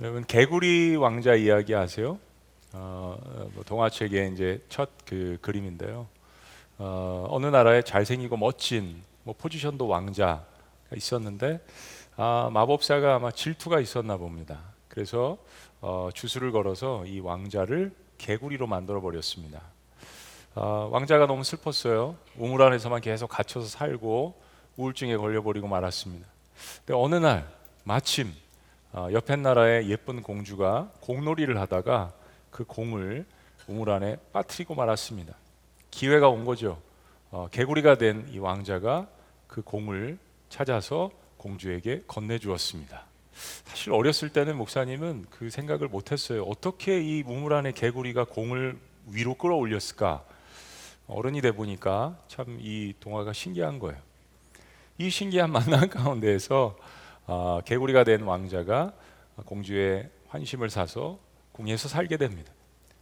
여러분 0.00 0.24
개구리 0.24 0.96
왕자 0.96 1.34
이야기 1.34 1.74
아세요? 1.74 2.18
어, 2.72 3.18
뭐 3.54 3.64
동화책의 3.64 4.32
이제 4.32 4.62
첫 4.68 4.90
그 5.08 5.38
그림인데요. 5.40 6.06
어, 6.76 7.26
어느 7.30 7.46
나라에 7.46 7.80
잘생기고 7.82 8.36
멋진 8.36 9.02
뭐 9.22 9.34
포지션도 9.36 9.88
왕자가 9.88 10.44
있었는데 10.94 11.64
아, 12.16 12.50
마법사가 12.52 13.14
아마 13.16 13.30
질투가 13.30 13.80
있었나 13.80 14.18
봅니다. 14.18 14.60
그래서 14.88 15.38
어, 15.80 16.10
주술을 16.12 16.52
걸어서 16.52 17.06
이 17.06 17.20
왕자를 17.20 17.90
개구리로 18.18 18.66
만들어 18.66 19.00
버렸습니다. 19.00 19.62
어, 20.54 20.90
왕자가 20.92 21.26
너무 21.26 21.42
슬펐어요. 21.42 22.16
우물 22.36 22.60
안에서만 22.62 23.00
계속 23.00 23.28
갇혀서 23.28 23.66
살고 23.66 24.34
우울증에 24.76 25.16
걸려버리고 25.16 25.68
말았습니다. 25.68 26.26
근데 26.84 26.92
어느 26.94 27.14
날 27.14 27.48
마침 27.84 28.32
어, 28.92 29.08
옆에 29.12 29.36
나라의 29.36 29.90
예쁜 29.90 30.22
공주가 30.22 30.90
공놀이를 31.00 31.58
하다가 31.60 32.12
그 32.50 32.64
공을 32.64 33.26
우물 33.66 33.90
안에 33.90 34.16
빠뜨리고 34.32 34.74
말았습니다. 34.74 35.34
기회가 35.90 36.28
온 36.28 36.44
거죠. 36.44 36.80
어, 37.30 37.48
개구리가 37.50 37.98
된 37.98 38.26
이 38.32 38.38
왕자가 38.38 39.06
그 39.46 39.62
공을 39.62 40.18
찾아서 40.48 41.10
공주에게 41.36 42.04
건네주었습니다. 42.06 43.04
사실 43.64 43.92
어렸을 43.92 44.30
때는 44.30 44.56
목사님은 44.56 45.26
그 45.30 45.50
생각을 45.50 45.88
못했어요. 45.88 46.42
어떻게 46.44 47.00
이 47.00 47.22
우물 47.26 47.52
안에 47.52 47.72
개구리가 47.72 48.24
공을 48.24 48.78
위로 49.12 49.34
끌어올렸을까? 49.34 50.24
어른이 51.06 51.40
돼 51.42 51.52
보니까 51.52 52.18
참 52.28 52.58
이 52.60 52.94
동화가 53.00 53.32
신기한 53.32 53.78
거예요. 53.78 53.98
이 54.98 55.08
신기한 55.10 55.52
만남 55.52 55.88
가운데에서 55.88 56.76
어, 57.28 57.60
개구리가 57.62 58.04
된 58.04 58.22
왕자가 58.22 58.94
공주의 59.44 60.08
환심을 60.28 60.70
사서 60.70 61.18
궁에서 61.52 61.86
살게 61.86 62.16
됩니다. 62.16 62.50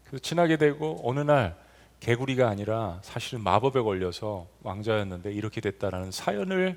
그래서 0.04 0.20
친하게 0.20 0.56
되고 0.56 1.00
어느 1.04 1.20
날 1.20 1.56
개구리가 2.00 2.48
아니라 2.48 2.98
사실은 3.02 3.40
마법에 3.42 3.80
걸려서 3.80 4.48
왕자였는데 4.64 5.32
이렇게 5.32 5.60
됐다라는 5.60 6.10
사연을 6.10 6.76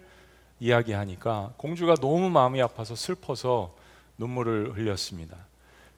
이야기하니까 0.60 1.54
공주가 1.58 1.96
너무 1.96 2.30
마음이 2.30 2.62
아파서 2.62 2.96
슬퍼서 2.96 3.76
눈물을 4.20 4.78
흘렸습니다. 4.78 5.36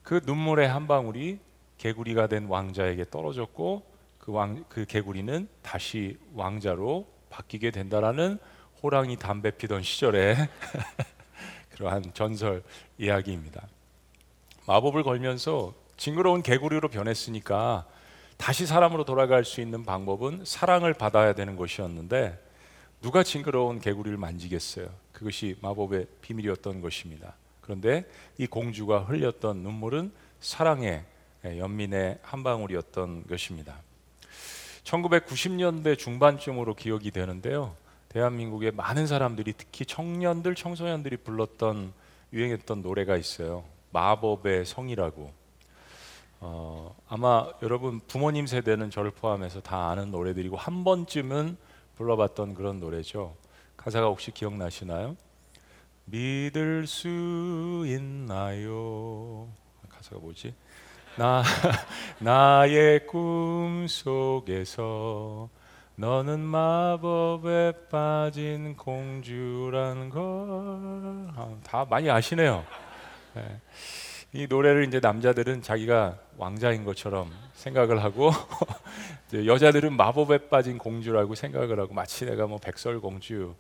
그 0.03 0.21
눈물의 0.25 0.69
한 0.69 0.87
방울이 0.87 1.39
개구리가 1.77 2.27
된 2.27 2.45
왕자에게 2.45 3.05
떨어졌고 3.11 3.83
그, 4.19 4.31
왕, 4.31 4.63
그 4.69 4.85
개구리는 4.85 5.49
다시 5.61 6.17
왕자로 6.33 7.07
바뀌게 7.29 7.71
된다라는 7.71 8.39
호랑이 8.81 9.17
담배 9.17 9.51
피던 9.51 9.83
시절에 9.83 10.37
그러한 11.73 12.13
전설 12.13 12.63
이야기입니다. 12.97 13.67
마법을 14.67 15.03
걸면서 15.03 15.73
징그러운 15.97 16.41
개구리로 16.41 16.89
변했으니까 16.89 17.85
다시 18.37 18.65
사람으로 18.65 19.05
돌아갈 19.05 19.45
수 19.45 19.61
있는 19.61 19.83
방법은 19.83 20.43
사랑을 20.45 20.93
받아야 20.93 21.33
되는 21.33 21.55
것이었는데 21.55 22.39
누가 23.01 23.23
징그러운 23.23 23.79
개구리를 23.79 24.17
만지겠어요? 24.17 24.89
그것이 25.11 25.57
마법의 25.61 26.07
비밀이었던 26.21 26.81
것입니다. 26.81 27.35
그런데 27.61 28.05
이 28.37 28.47
공주가 28.47 28.99
흘렸던 28.99 29.57
눈물은 29.57 30.11
사랑의 30.39 31.05
연민의 31.45 32.19
한 32.21 32.43
방울이었던 32.43 33.27
것입니다. 33.27 33.79
1990년대 34.83 35.97
중반쯤으로 35.97 36.75
기억이 36.75 37.11
되는데요. 37.11 37.75
대한민국의 38.11 38.71
많은 38.71 39.07
사람들이 39.07 39.53
특히 39.57 39.85
청년들, 39.85 40.53
청소년들이 40.53 41.17
불렀던 41.17 41.93
유행했던 42.33 42.81
노래가 42.81 43.15
있어요. 43.15 43.63
마법의 43.91 44.65
성이라고. 44.65 45.31
어, 46.41 46.95
아마 47.07 47.47
여러분 47.61 48.01
부모님 48.07 48.47
세대는 48.47 48.89
저를 48.89 49.11
포함해서 49.11 49.61
다 49.61 49.89
아는 49.89 50.11
노래들이고 50.11 50.57
한 50.57 50.83
번쯤은 50.83 51.55
불러봤던 51.95 52.53
그런 52.53 52.81
노래죠. 52.81 53.33
가사가 53.77 54.07
혹시 54.07 54.31
기억나시나요? 54.31 55.15
믿을 56.03 56.87
수 56.87 57.07
있나요? 57.85 59.47
가사가 59.87 60.19
뭐지? 60.19 60.53
나 61.15 61.43
나의 62.19 63.07
꿈 63.07 63.85
속에서 63.87 65.49
너는 66.01 66.39
마법에 66.39 67.73
빠진 67.91 68.75
공주란 68.75 70.09
걸다 70.09 71.81
아, 71.81 71.85
많이 71.87 72.09
아시네요. 72.09 72.65
네. 73.35 73.61
이 74.33 74.47
노래를 74.47 74.87
이제 74.87 74.99
남자들은 74.99 75.61
자기가 75.61 76.17
왕자인 76.37 76.85
것처럼 76.85 77.29
생각을 77.53 78.03
하고 78.03 78.31
여자들은 79.31 79.95
마법에 79.95 80.49
빠진 80.49 80.79
공주라고 80.79 81.35
생각을 81.35 81.79
하고 81.79 81.93
마치 81.93 82.25
내가 82.25 82.47
뭐 82.47 82.57
백설공주 82.57 83.53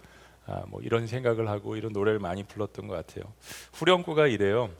아, 0.47 0.63
뭐 0.65 0.81
이런 0.81 1.05
생각을 1.05 1.47
하고 1.47 1.75
이런 1.75 1.93
노래를 1.93 2.17
많이 2.17 2.43
불렀던 2.43 2.87
것 2.87 2.95
같아요. 2.95 3.31
후렴구가 3.73 4.25
이래요. 4.25 4.71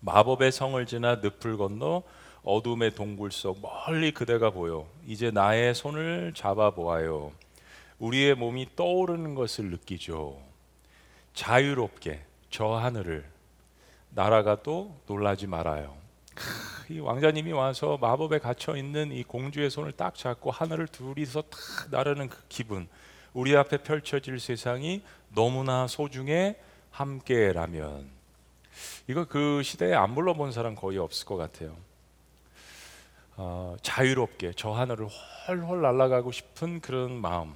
마법의 0.00 0.50
성을 0.50 0.84
지나 0.86 1.20
늪을 1.22 1.56
건너 1.56 2.02
어둠의 2.44 2.94
동굴 2.94 3.32
속 3.32 3.60
멀리 3.60 4.12
그대가 4.12 4.50
보여. 4.50 4.86
이제 5.06 5.30
나의 5.30 5.74
손을 5.74 6.32
잡아 6.34 6.70
보아요. 6.70 7.32
우리의 7.98 8.34
몸이 8.34 8.76
떠오르는 8.76 9.34
것을 9.34 9.70
느끼죠. 9.70 10.38
자유롭게 11.32 12.22
저 12.50 12.74
하늘을 12.74 13.24
날아가도 14.10 15.00
놀라지 15.06 15.46
말아요. 15.46 15.96
이 16.90 16.98
왕자님이 16.98 17.52
와서 17.52 17.96
마법에 17.98 18.38
갇혀 18.38 18.76
있는 18.76 19.10
이 19.10 19.24
공주의 19.24 19.70
손을 19.70 19.92
딱 19.92 20.14
잡고 20.14 20.50
하늘을 20.50 20.86
둘이서 20.88 21.42
탁 21.42 21.60
나르는 21.90 22.28
그 22.28 22.38
기분. 22.48 22.88
우리 23.32 23.56
앞에 23.56 23.78
펼쳐질 23.78 24.38
세상이 24.38 25.02
너무나 25.34 25.86
소중해 25.86 26.56
함께라면 26.90 28.08
이거 29.08 29.24
그 29.24 29.62
시대에 29.62 29.94
안 29.94 30.14
불러본 30.14 30.52
사람 30.52 30.74
거의 30.74 30.98
없을 30.98 31.26
것 31.26 31.36
같아요. 31.36 31.74
어, 33.36 33.76
자유롭게 33.82 34.52
저 34.56 34.70
하늘을 34.70 35.08
훨훨 35.48 35.82
날아가고 35.82 36.30
싶은 36.32 36.80
그런 36.80 37.12
마음. 37.12 37.52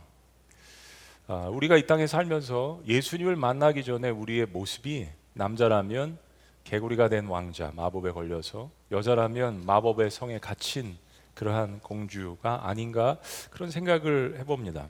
어, 1.29 1.49
우리가 1.53 1.77
이 1.77 1.87
땅에 1.87 2.07
살면서 2.07 2.81
예수님을 2.87 3.37
만나기 3.37 3.85
전에 3.85 4.11
우리의 4.11 4.47
모습이 4.47 5.09
남자라면 5.35 6.19
개구리가 6.65 7.09
된 7.09 7.27
왕자 7.27 7.71
마법에 7.75 8.11
걸려서 8.11 8.71
여자라면 8.91 9.65
마법의 9.65 10.11
성에 10.11 10.39
갇힌 10.39 10.99
그러한 11.35 11.81
공주가 11.81 12.67
아닌가 12.69 13.19
그런 13.51 13.71
생각을 13.71 14.39
해봅니다. 14.41 14.89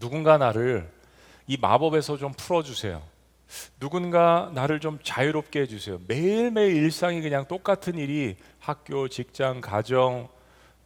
누군가 0.00 0.38
나를 0.38 0.90
이 1.46 1.56
마법에서 1.56 2.16
좀 2.16 2.32
풀어주세요. 2.32 3.02
누군가 3.78 4.50
나를 4.54 4.80
좀 4.80 4.98
자유롭게 5.02 5.60
해주세요. 5.62 6.00
매일매일 6.06 6.76
일상이 6.76 7.20
그냥 7.20 7.46
똑같은 7.46 7.96
일이 7.96 8.36
학교, 8.58 9.08
직장, 9.08 9.60
가정, 9.60 10.28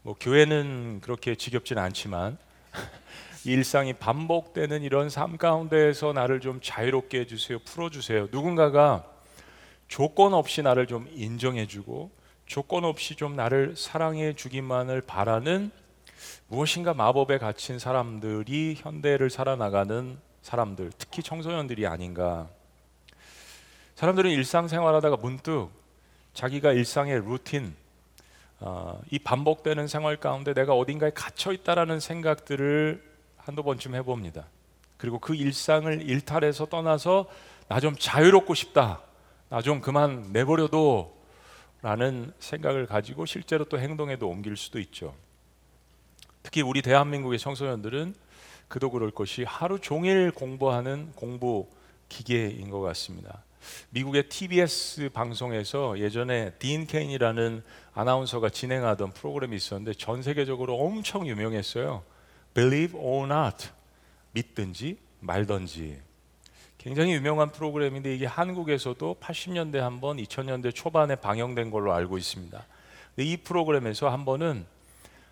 뭐 0.02 0.14
교회는 0.18 1.00
그렇게 1.02 1.34
지겹진 1.34 1.78
않지만 1.78 2.38
일상이 3.44 3.92
반복되는 3.92 4.82
이런 4.82 5.08
삶 5.08 5.36
가운데에서 5.36 6.12
나를 6.12 6.40
좀 6.40 6.60
자유롭게 6.62 7.20
해주세요. 7.20 7.58
풀어주세요. 7.60 8.28
누군가가 8.30 9.04
조건 9.88 10.34
없이 10.34 10.62
나를 10.62 10.86
좀 10.86 11.08
인정해주고 11.12 12.10
조건 12.46 12.84
없이 12.84 13.14
좀 13.14 13.36
나를 13.36 13.74
사랑해 13.76 14.34
주기만을 14.34 15.02
바라는 15.02 15.70
무엇인가 16.48 16.94
마법에 16.94 17.38
갇힌 17.38 17.78
사람들이 17.78 18.76
현대를 18.78 19.30
살아나가는 19.30 20.18
사람들, 20.42 20.92
특히 20.98 21.22
청소년들이 21.22 21.86
아닌가. 21.86 22.48
사람들은 23.96 24.30
일상생활하다가 24.30 25.16
문득 25.16 25.68
자기가 26.34 26.72
일상의 26.72 27.20
루틴, 27.20 27.74
어, 28.60 29.00
이 29.10 29.18
반복되는 29.18 29.86
생활 29.86 30.16
가운데 30.16 30.54
내가 30.54 30.74
어딘가에 30.74 31.10
갇혀 31.10 31.52
있다라는 31.52 32.00
생각들을 32.00 33.02
한두 33.36 33.62
번쯤 33.62 33.94
해봅니다. 33.94 34.46
그리고 34.96 35.18
그 35.18 35.34
일상을 35.34 36.02
일탈해서 36.02 36.66
떠나서 36.66 37.26
나 37.68 37.80
좀 37.80 37.94
자유롭고 37.96 38.54
싶다. 38.54 39.00
나 39.48 39.62
좀 39.62 39.80
그만 39.80 40.30
내버려둬. 40.32 41.12
라는 41.82 42.32
생각을 42.38 42.84
가지고 42.86 43.24
실제로 43.24 43.64
또 43.64 43.78
행동에도 43.78 44.28
옮길 44.28 44.54
수도 44.58 44.78
있죠. 44.80 45.14
특히 46.42 46.60
우리 46.60 46.82
대한민국의 46.82 47.38
청소년들은 47.38 48.14
그도 48.70 48.88
그럴 48.92 49.10
것이 49.10 49.42
하루 49.42 49.80
종일 49.80 50.30
공부하는 50.30 51.10
공부 51.16 51.66
기계인 52.08 52.70
것 52.70 52.80
같습니다. 52.80 53.42
미국의 53.90 54.28
TBS 54.28 55.10
방송에서 55.12 55.98
예전에 55.98 56.52
딘 56.60 56.86
케인이라는 56.86 57.64
아나운서가 57.92 58.48
진행하던 58.48 59.12
프로그램이 59.12 59.56
있었는데 59.56 59.94
전 59.94 60.22
세계적으로 60.22 60.76
엄청 60.76 61.26
유명했어요. 61.26 62.04
Believe 62.54 62.98
or 62.98 63.26
not, 63.26 63.70
믿든지 64.30 64.98
말든지. 65.18 66.00
굉장히 66.78 67.14
유명한 67.14 67.50
프로그램인데 67.50 68.14
이게 68.14 68.26
한국에서도 68.26 69.16
80년대 69.20 69.78
한 69.78 70.00
번, 70.00 70.18
2000년대 70.18 70.72
초반에 70.72 71.16
방영된 71.16 71.72
걸로 71.72 71.92
알고 71.92 72.18
있습니다. 72.18 72.64
이 73.18 73.36
프로그램에서 73.36 74.08
한 74.10 74.24
번은 74.24 74.64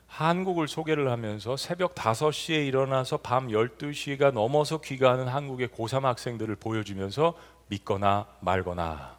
한국을 0.08 0.66
소개를 0.66 1.10
하면서 1.10 1.56
새벽 1.56 1.94
5시에 1.94 2.66
일어나서 2.66 3.18
밤 3.18 3.48
12시가 3.48 4.32
넘어서 4.32 4.80
귀가하는 4.80 5.28
한국의 5.28 5.68
고3 5.68 6.02
학생들을 6.02 6.56
보여주면서 6.56 7.34
믿거나 7.68 8.26
말거나 8.40 9.16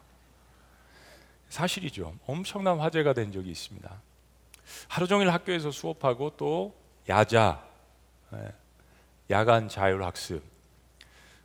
사실이죠. 1.48 2.14
엄청난 2.26 2.78
화제가 2.78 3.12
된 3.12 3.32
적이 3.32 3.50
있습니다. 3.50 3.90
하루 4.88 5.06
종일 5.06 5.30
학교에서 5.30 5.70
수업하고 5.70 6.32
또 6.36 6.74
야자, 7.08 7.62
예, 8.34 8.52
야간 9.30 9.68
자율 9.68 10.02
학습. 10.02 10.42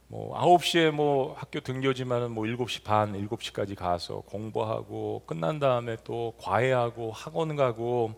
뭐 0.07 0.38
9시에 0.39 0.91
뭐 0.91 1.33
학교 1.36 1.59
등교지만은 1.59 2.31
뭐 2.31 2.45
7시 2.45 2.83
반, 2.83 3.13
7시까지 3.13 3.75
가서 3.75 4.21
공부하고 4.21 5.24
끝난 5.25 5.59
다음에 5.59 5.98
또 6.03 6.36
과외하고 6.39 7.12
학원 7.12 7.56
가고 7.56 8.13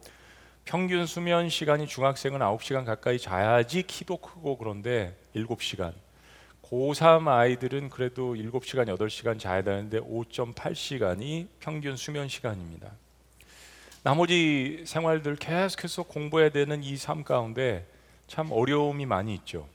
평균 0.67 1.05
수면 1.05 1.47
시간이 1.47 1.87
중학생은 1.87 2.41
9시간 2.41 2.83
가까이 2.83 3.17
자야지 3.17 3.83
키도 3.83 4.17
크고 4.17 4.57
그런데 4.57 5.15
7시간. 5.33 5.93
고3 6.61 7.29
아이들은 7.29 7.89
그래도 7.89 8.35
7시간, 8.35 8.85
8시간 8.97 9.39
자야 9.39 9.61
되는데 9.61 10.01
5.8시간이 10.01 11.47
평균 11.61 11.95
수면 11.95 12.27
시간입니다. 12.27 12.91
나머지 14.03 14.83
생활들 14.85 15.37
계속해서 15.37 16.03
공부해야 16.03 16.49
되는 16.49 16.83
이 16.83 16.97
삶 16.97 17.23
가운데 17.23 17.87
참 18.27 18.51
어려움이 18.51 19.05
많이 19.05 19.33
있죠. 19.35 19.69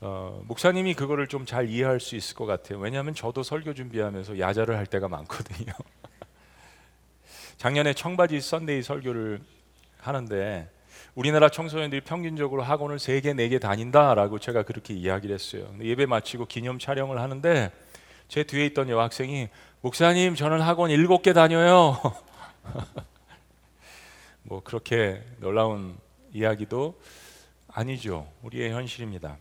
어, 0.00 0.42
목사님이 0.48 0.94
그거를 0.94 1.28
좀 1.28 1.46
잘 1.46 1.68
이해할 1.68 2.00
수 2.00 2.16
있을 2.16 2.34
것 2.34 2.44
같아요. 2.46 2.80
왜냐하면 2.80 3.14
저도 3.14 3.44
설교 3.44 3.74
준비하면서 3.74 4.40
야자를 4.40 4.76
할 4.76 4.86
때가 4.86 5.06
많거든요. 5.06 5.72
작년에 7.58 7.94
청바지 7.94 8.40
썬데이 8.40 8.82
설교를 8.82 9.40
하는데 10.02 10.68
우리나라 11.14 11.48
청소년들이 11.48 12.02
평균적으로 12.02 12.62
학원을 12.62 12.96
3개, 12.96 13.34
4개 13.34 13.60
다닌다라고 13.60 14.38
제가 14.38 14.62
그렇게 14.64 14.94
이야기를 14.94 15.34
했어요. 15.34 15.72
예배 15.80 16.06
마치고 16.06 16.46
기념 16.46 16.78
촬영을 16.78 17.20
하는데 17.20 17.70
제 18.28 18.44
뒤에 18.44 18.66
있던 18.66 18.88
여학생이 18.88 19.48
목사님 19.80 20.34
저는 20.34 20.60
학원 20.60 20.90
7개 20.90 21.34
다녀요. 21.34 22.00
뭐 24.42 24.62
그렇게 24.62 25.22
놀라운 25.38 25.96
이야기도 26.32 27.00
아니죠. 27.68 28.26
우리의 28.42 28.72
현실입니다. 28.72 29.36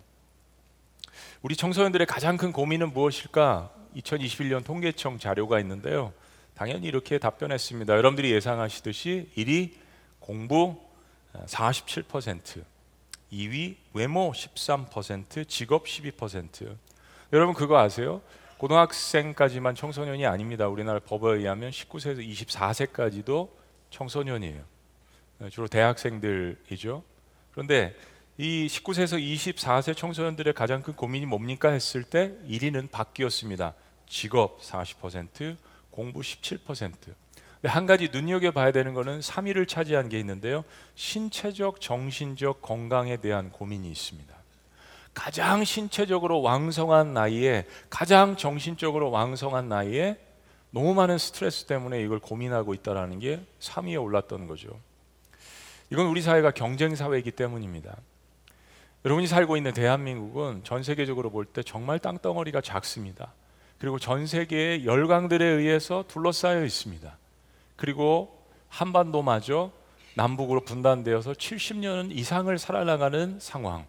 우리 1.41 1.55
청소년들의 1.55 2.05
가장 2.05 2.37
큰 2.37 2.51
고민은 2.51 2.93
무엇일까? 2.93 3.71
2021년 3.95 4.63
통계청 4.63 5.17
자료가 5.19 5.59
있는데요. 5.61 6.13
당연히 6.53 6.87
이렇게 6.87 7.17
답변했습니다. 7.17 7.97
여러분들이 7.97 8.31
예상하시듯이 8.31 9.29
1위 9.35 9.71
공부 10.21 10.79
47%, 11.33 12.63
2위 13.33 13.75
외모 13.93 14.31
13%, 14.31 15.47
직업 15.49 15.85
12%. 15.85 16.77
여러분 17.33 17.53
그거 17.53 17.77
아세요? 17.77 18.21
고등학생까지만 18.57 19.75
청소년이 19.75 20.25
아닙니다. 20.25 20.67
우리나라 20.67 20.99
법에 20.99 21.31
의하면 21.31 21.71
19세에서 21.71 22.25
24세까지도 22.25 23.49
청소년이에요. 23.89 24.63
주로 25.49 25.67
대학생들이죠. 25.67 27.03
그런데 27.51 27.95
이 28.37 28.67
19세에서 28.67 29.19
24세 29.19 29.97
청소년들의 29.97 30.53
가장 30.53 30.81
큰 30.83 30.93
고민이 30.93 31.25
뭡니까 31.25 31.69
했을 31.69 32.03
때 32.03 32.37
1위는 32.47 32.91
바뀌었습니다. 32.91 33.73
직업 34.07 34.61
40%, 34.61 35.57
공부 35.89 36.21
17%. 36.21 36.91
한 37.63 37.85
가지 37.85 38.09
눈여겨봐야 38.11 38.71
되는 38.71 38.93
것은 38.93 39.19
3위를 39.19 39.67
차지한 39.67 40.09
게 40.09 40.19
있는데요. 40.19 40.63
신체적, 40.95 41.79
정신적 41.79 42.61
건강에 42.61 43.17
대한 43.17 43.51
고민이 43.51 43.89
있습니다. 43.91 44.33
가장 45.13 45.63
신체적으로 45.63 46.41
왕성한 46.41 47.13
나이에 47.13 47.67
가장 47.89 48.35
정신적으로 48.37 49.11
왕성한 49.11 49.69
나이에 49.69 50.17
너무 50.71 50.93
많은 50.93 51.17
스트레스 51.17 51.65
때문에 51.65 52.01
이걸 52.01 52.19
고민하고 52.19 52.73
있다라는 52.73 53.19
게 53.19 53.41
3위에 53.59 54.01
올랐던 54.01 54.47
거죠. 54.47 54.69
이건 55.89 56.07
우리 56.07 56.21
사회가 56.21 56.51
경쟁 56.51 56.95
사회이기 56.95 57.31
때문입니다. 57.31 57.97
여러분이 59.03 59.27
살고 59.27 59.57
있는 59.57 59.73
대한민국은 59.73 60.63
전 60.63 60.81
세계적으로 60.81 61.29
볼 61.29 61.45
때 61.45 61.61
정말 61.61 61.99
땅덩어리가 61.99 62.61
작습니다. 62.61 63.33
그리고 63.79 63.99
전 63.99 64.25
세계의 64.25 64.85
열강들에 64.85 65.43
의해서 65.43 66.05
둘러싸여 66.07 66.63
있습니다. 66.63 67.17
그리고 67.81 68.45
한반도마저 68.69 69.71
남북으로 70.13 70.61
분단되어서 70.65 71.31
70년 71.31 72.15
이상을 72.15 72.55
살아나가는 72.59 73.39
상황. 73.39 73.87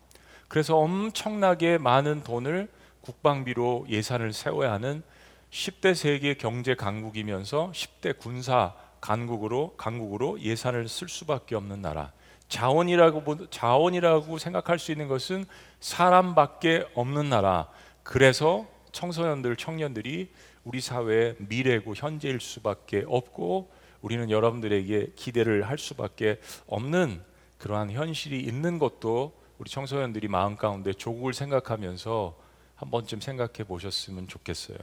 그래서 0.48 0.78
엄청나게 0.78 1.76
많은 1.76 2.22
돈을 2.22 2.70
국방비로 3.02 3.84
예산을 3.90 4.32
세워야 4.32 4.72
하는 4.72 5.02
10대 5.50 5.94
세계 5.94 6.32
경제 6.32 6.74
강국이면서 6.74 7.72
10대 7.74 8.16
군사 8.16 8.72
강국으로 9.02 9.74
강국으로 9.76 10.40
예산을 10.40 10.88
쓸 10.88 11.10
수밖에 11.10 11.54
없는 11.54 11.82
나라. 11.82 12.12
자원이라고 12.48 13.50
자원이라고 13.50 14.38
생각할 14.38 14.78
수 14.78 14.92
있는 14.92 15.06
것은 15.06 15.44
사람밖에 15.80 16.86
없는 16.94 17.28
나라. 17.28 17.68
그래서 18.02 18.66
청소년들 18.92 19.56
청년들이 19.56 20.30
우리 20.64 20.80
사회의 20.80 21.34
미래고 21.38 21.94
현재일 21.94 22.40
수밖에 22.40 23.04
없고 23.06 23.81
우리는 24.02 24.30
여러분들에게 24.30 25.12
기대를 25.16 25.68
할 25.68 25.78
수밖에 25.78 26.38
없는 26.66 27.22
그러한 27.58 27.90
현실이 27.90 28.40
있는 28.40 28.78
것도 28.78 29.32
우리 29.58 29.70
청소년들이 29.70 30.28
마음 30.28 30.56
가운데 30.56 30.92
조국을 30.92 31.32
생각하면서 31.32 32.36
한 32.74 32.90
번쯤 32.90 33.20
생각해 33.20 33.64
보셨으면 33.66 34.26
좋겠어요. 34.26 34.76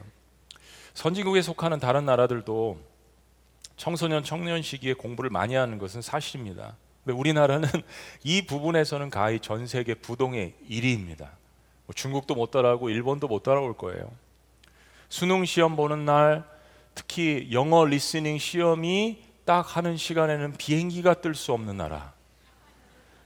선진국에 0.93 1.41
속하는 1.41 1.79
다른 1.79 2.05
나라들도 2.05 2.79
청소년 3.75 4.23
청년 4.23 4.61
시기에 4.61 4.93
공부를 4.93 5.29
많이 5.29 5.55
하는 5.55 5.77
것은 5.77 6.01
사실입니다. 6.01 6.77
근데 7.03 7.17
우리나라는 7.17 7.67
이 8.23 8.45
부분에서는 8.45 9.09
가히 9.09 9.39
전 9.39 9.67
세계 9.67 9.93
부동의 9.93 10.53
1위입니다. 10.69 11.29
뭐 11.85 11.93
중국도 11.93 12.35
못 12.35 12.51
따라오고 12.51 12.89
일본도 12.89 13.27
못 13.27 13.43
따라올 13.43 13.75
거예요. 13.75 14.09
수능 15.09 15.43
시험 15.43 15.75
보는 15.75 16.05
날 16.05 16.45
특히 16.99 17.47
영어 17.53 17.85
리스닝 17.85 18.39
시험이 18.39 19.23
딱 19.45 19.77
하는 19.77 19.95
시간에는 19.95 20.57
비행기가 20.57 21.13
뜰 21.21 21.33
수 21.33 21.53
없는 21.53 21.77
나라. 21.77 22.11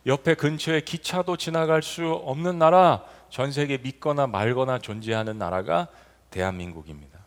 옆에 0.06 0.36
근처에 0.36 0.82
기차도 0.82 1.38
지나갈 1.38 1.82
수 1.82 2.08
없는 2.08 2.60
나라. 2.60 3.04
전 3.32 3.52
세계 3.52 3.80
믿거나 3.80 4.28
말거나 4.28 4.78
존재하는 4.78 5.40
나라가 5.40 5.88
대한민국입니다. 6.30 7.18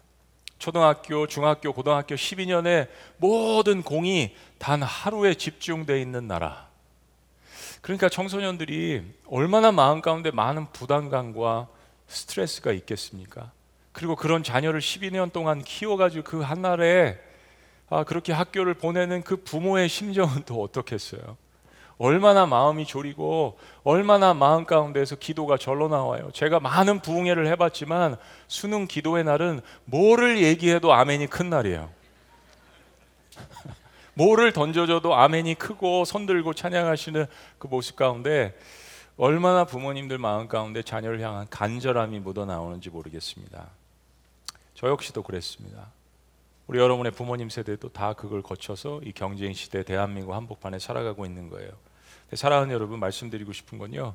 초등학교, 0.61 1.27
중학교, 1.27 1.73
고등학교 1.73 2.15
12년에 2.15 2.89
모든 3.17 3.83
공이 3.83 4.37
단 4.59 4.83
하루에 4.83 5.35
집중되어 5.35 5.97
있는 5.97 6.29
나라. 6.29 6.69
그러니까 7.81 8.09
청소년들이 8.09 9.03
얼마나 9.27 9.73
마음 9.73 10.01
가운데 10.01 10.31
많은 10.31 10.67
부담감과 10.73 11.67
스트레스가 12.07 12.71
있겠습니까? 12.71 13.51
그리고 13.97 14.15
그런 14.15 14.43
자녀를 14.43 14.81
12년 14.81 15.33
동안 15.33 15.63
키워가지고 15.63 16.23
그 16.23 16.43
한 16.43 16.61
날에 16.61 17.19
아, 17.89 18.05
그렇게 18.05 18.31
학교를 18.35 18.75
보내는 18.75 19.23
그 19.23 19.37
부모의 19.37 19.89
심정은 19.89 20.43
또 20.45 20.63
어떻겠어요? 20.63 21.39
얼마나 21.97 22.45
마음이 22.45 22.85
졸이고 22.85 23.59
얼마나 23.85 24.35
마음 24.35 24.67
가운데서 24.67 25.17
기도가 25.17 25.57
절로 25.57 25.89
나와요. 25.89 26.29
제가 26.35 26.61
많은 26.61 27.01
부흥회를 27.01 27.47
해봤지만 27.47 28.19
수능 28.49 28.87
기도의 28.87 29.25
날은 29.25 29.63
뭐를 29.87 30.43
얘기해도 30.43 30.93
아멘이 30.93 31.29
큰 31.29 31.49
날이에요. 31.49 31.89
뭐를 34.13 34.53
던져줘도 34.53 35.15
아멘이 35.15 35.55
크고 35.55 36.05
손들고 36.05 36.53
찬양하시는 36.53 37.25
그 37.57 37.67
모습 37.67 37.97
가운데 37.97 38.55
얼마나 39.17 39.65
부모님들 39.65 40.19
마음 40.19 40.49
가운데 40.49 40.83
자녀를 40.83 41.23
향한 41.23 41.47
간절함이 41.49 42.19
묻어 42.19 42.45
나오는지 42.45 42.91
모르겠습니다. 42.91 43.71
저 44.77 44.89
역시도 44.89 45.23
그랬습니다. 45.23 45.91
우리 46.67 46.79
여러분의 46.79 47.13
부모님 47.13 47.49
세대도 47.49 47.89
다 47.95 48.13
그걸 48.13 48.43
거쳐서 48.43 49.01
이 49.05 49.13
경쟁 49.13 49.55
시대 49.55 49.83
대한민국 49.83 50.35
한복판에 50.35 50.79
살아가고 50.79 51.25
있는 51.25 51.49
거예요. 51.49 51.71
사랑하는 52.35 52.75
여러분 52.75 53.01
말씀드리고 53.01 53.55
싶은 53.55 53.79
건요. 53.79 54.15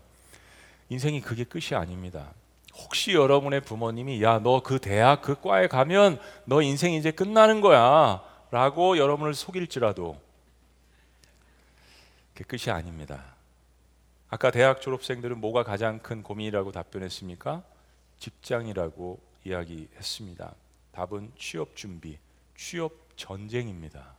인생이 0.90 1.22
그게 1.22 1.46
끝이 1.46 1.74
아닙니다. 1.74 2.32
혹시 2.76 3.14
여러분의 3.14 3.62
부모님이 3.62 4.22
야 4.22 4.38
너 4.38 4.62
그 4.62 4.78
대학 4.78 5.24
그 5.24 5.42
과에 5.42 5.68
가면 5.68 6.20
너 6.46 6.62
인생 6.62 6.94
이제 6.94 7.10
끝나는 7.10 7.60
거야 7.62 8.22
라고 8.52 9.00
여러분을 9.00 9.34
속일지라도 9.34 10.22
그게 12.36 12.44
끝이 12.44 12.72
아닙니다. 12.72 13.24
아까 14.30 14.52
대학 14.52 14.80
졸업생들은 14.80 15.42
뭐가 15.42 15.64
가장 15.64 15.98
큰 16.00 16.22
고민이라고 16.22 16.72
답변했습니까? 16.72 17.64
직장이라고 18.20 19.31
이야기했습니다. 19.44 20.56
답은 20.92 21.32
취업 21.38 21.76
준비, 21.76 22.18
취업 22.56 22.94
전쟁입니다. 23.16 24.16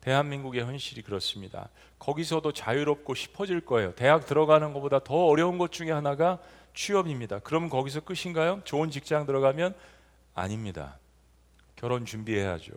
대한민국의 0.00 0.64
현실이 0.64 1.02
그렇습니다. 1.02 1.68
거기서도 1.98 2.52
자유롭고 2.52 3.14
싶어질 3.14 3.60
거예요. 3.60 3.94
대학 3.94 4.26
들어가는 4.26 4.72
것보다 4.72 5.00
더 5.04 5.26
어려운 5.26 5.58
것 5.58 5.72
중에 5.72 5.90
하나가 5.90 6.38
취업입니다. 6.74 7.40
그럼 7.40 7.68
거기서 7.68 8.00
끝인가요? 8.00 8.62
좋은 8.64 8.90
직장 8.90 9.26
들어가면 9.26 9.74
아닙니다. 10.34 10.98
결혼 11.76 12.06
준비해야죠. 12.06 12.72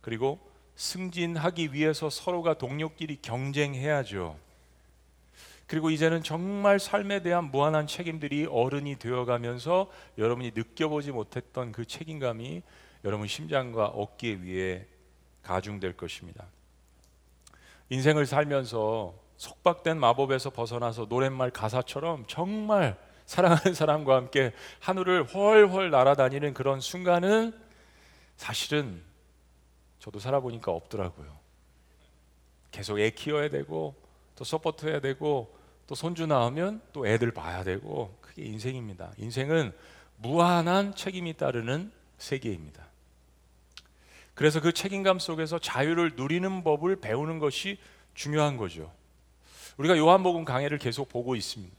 그리고 0.00 0.38
승진하기 0.76 1.72
위해서 1.72 2.10
서로가 2.10 2.54
동료끼리 2.54 3.20
경쟁해야죠. 3.20 4.38
그리고 5.66 5.90
이제는 5.90 6.22
정말 6.22 6.78
삶에 6.78 7.22
대한 7.22 7.50
무한한 7.50 7.86
책임들이 7.86 8.46
어른이 8.50 8.96
되어가면서 8.98 9.90
여러분이 10.18 10.52
느껴보지 10.54 11.12
못했던 11.12 11.72
그 11.72 11.86
책임감이 11.86 12.62
여러분 13.04 13.26
심장과 13.26 13.86
어깨 13.86 14.34
위에 14.34 14.86
가중될 15.42 15.96
것입니다. 15.96 16.46
인생을 17.90 18.26
살면서 18.26 19.14
속박된 19.36 19.98
마법에서 19.98 20.50
벗어나서 20.50 21.06
노랫말 21.08 21.50
가사처럼 21.50 22.24
정말 22.28 22.96
사랑하는 23.26 23.74
사람과 23.74 24.16
함께 24.16 24.52
하늘을 24.80 25.24
훨훨 25.24 25.90
날아다니는 25.90 26.54
그런 26.54 26.80
순간은 26.80 27.58
사실은 28.36 29.02
저도 29.98 30.18
살아보니까 30.18 30.72
없더라고요. 30.72 31.34
계속 32.70 32.98
애 33.00 33.10
키워야 33.10 33.48
되고 33.48 33.94
또 34.36 34.44
support 34.44 34.86
해야 34.86 35.00
되고 35.00 35.54
또 35.86 35.94
손주 35.94 36.26
낳으면 36.26 36.80
또 36.92 37.06
애들 37.06 37.32
봐야 37.32 37.62
되고 37.64 38.16
그게 38.20 38.44
인생입니다. 38.44 39.12
인생은 39.18 39.72
무한한 40.16 40.94
책임이 40.94 41.34
따르는 41.34 41.92
세계입니다. 42.18 42.86
그래서 44.34 44.60
그 44.60 44.72
책임감 44.72 45.18
속에서 45.18 45.58
자유를 45.58 46.12
누리는 46.16 46.64
법을 46.64 46.96
배우는 46.96 47.38
것이 47.38 47.78
중요한 48.14 48.56
거죠. 48.56 48.92
우리가 49.76 49.96
요한복음 49.96 50.44
강해를 50.44 50.78
계속 50.78 51.08
보고 51.08 51.36
있습니다. 51.36 51.74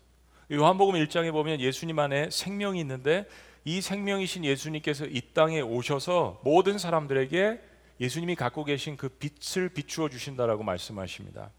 요한복음 0.51 0.95
1장에 0.95 1.31
보면 1.31 1.59
예수님 1.59 1.97
안에 1.97 2.29
생명이 2.29 2.79
있는데 2.81 3.27
이 3.63 3.81
생명이신 3.81 4.45
예수님께서 4.45 5.05
이 5.05 5.21
땅에 5.33 5.59
오셔서 5.59 6.39
모든 6.43 6.77
사람들에게 6.77 7.59
예수님이 7.99 8.35
갖고 8.35 8.63
계신 8.63 8.95
그 8.95 9.09
빛을 9.09 9.69
비추어 9.69 10.09
주신다라고 10.09 10.63
말씀하십니다. 10.63 11.49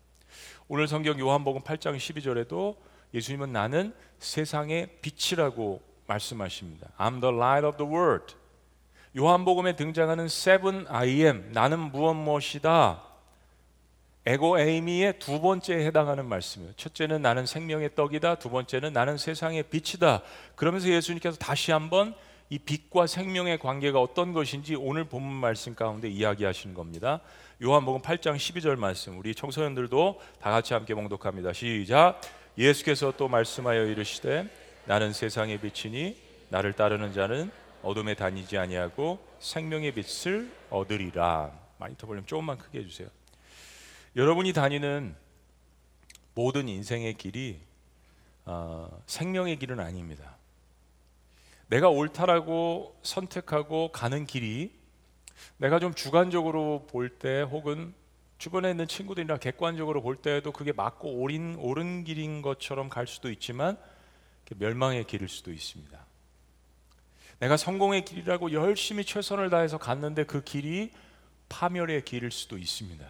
오늘 0.68 0.88
성경 0.88 1.18
요한복음 1.18 1.62
8장 1.62 1.96
12절에도 1.96 2.76
예수님은 3.14 3.52
나는 3.52 3.94
세상의 4.18 4.98
빛이라고 5.00 5.80
말씀하십니다. 6.06 6.88
I'm 6.98 7.20
the 7.20 7.34
light 7.34 7.66
of 7.66 7.76
the 7.76 7.90
world. 7.90 8.34
요한복음에 9.16 9.76
등장하는 9.76 10.26
seven 10.26 10.86
I 10.88 11.08
am 11.22 11.52
나는 11.52 11.78
무엇 11.78 12.14
무엇이다. 12.14 13.02
에고 14.26 14.58
에이미의 14.58 15.20
두 15.20 15.40
번째에 15.40 15.86
해당하는 15.86 16.26
말씀이에요. 16.26 16.72
첫째는 16.76 17.22
나는 17.22 17.46
생명의 17.46 17.94
떡이다. 17.94 18.36
두 18.36 18.50
번째는 18.50 18.92
나는 18.92 19.16
세상의 19.18 19.62
빛이다. 19.64 20.22
그러면서 20.56 20.88
예수님께서 20.88 21.38
다시 21.38 21.70
한번 21.70 22.14
이 22.50 22.58
빛과 22.58 23.06
생명의 23.06 23.58
관계가 23.58 24.00
어떤 24.00 24.32
것인지 24.32 24.74
오늘 24.74 25.04
본문 25.04 25.32
말씀 25.32 25.74
가운데 25.74 26.08
이야기하시는 26.08 26.74
겁니다. 26.74 27.20
요한복음 27.62 28.02
8장 28.02 28.36
12절 28.36 28.76
말씀. 28.76 29.16
우리 29.16 29.34
청소년들도 29.34 30.20
다 30.42 30.50
같이 30.50 30.74
함께 30.74 30.94
봉독합니다. 30.94 31.54
시작. 31.54 32.20
예수께서 32.58 33.14
또 33.16 33.28
말씀하여 33.28 33.86
이르시되 33.86 34.46
나는 34.84 35.14
세상의 35.14 35.58
빛이니 35.62 36.20
나를 36.50 36.74
따르는 36.74 37.14
자는 37.14 37.50
어둠에 37.82 38.12
다니지 38.12 38.58
아니하고 38.58 39.26
생명의 39.40 39.92
빛을 39.92 40.52
얻으리라. 40.68 41.50
마니터 41.78 42.06
볼륨 42.06 42.26
조금만 42.26 42.58
크게 42.58 42.80
해 42.80 42.84
주세요. 42.84 43.08
여러분이 44.16 44.52
다니는 44.52 45.16
모든 46.34 46.68
인생의 46.68 47.14
길이 47.14 47.58
어, 48.44 49.02
생명의 49.06 49.58
길은 49.58 49.80
아닙니다. 49.80 50.36
내가 51.68 51.88
옳다라고 51.88 53.00
선택하고 53.02 53.92
가는 53.92 54.26
길이 54.26 54.75
내가 55.58 55.78
좀 55.78 55.94
주관적으로 55.94 56.86
볼 56.90 57.18
때 57.18 57.42
혹은 57.42 57.94
주변에 58.38 58.70
있는 58.70 58.86
친구들이나 58.86 59.38
객관적으로 59.38 60.02
볼 60.02 60.16
때에도 60.16 60.52
그게 60.52 60.72
맞고 60.72 61.20
옳은, 61.20 61.56
옳은 61.56 62.04
길인 62.04 62.42
것처럼 62.42 62.88
갈 62.88 63.06
수도 63.06 63.30
있지만 63.30 63.78
멸망의 64.56 65.04
길일 65.04 65.28
수도 65.28 65.52
있습니다. 65.52 65.98
내가 67.38 67.56
성공의 67.56 68.04
길이라고 68.04 68.52
열심히 68.52 69.04
최선을 69.04 69.50
다해서 69.50 69.78
갔는데 69.78 70.24
그 70.24 70.42
길이 70.42 70.92
파멸의 71.48 72.04
길일 72.04 72.30
수도 72.30 72.58
있습니다. 72.58 73.06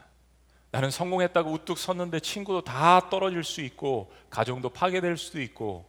나는 0.70 0.90
성공했다고 0.90 1.50
우뚝 1.50 1.78
섰는데 1.78 2.20
친구도 2.20 2.62
다 2.62 3.08
떨어질 3.08 3.44
수 3.44 3.60
있고 3.62 4.12
가정도 4.30 4.68
파괴될 4.68 5.16
수도 5.16 5.40
있고 5.40 5.86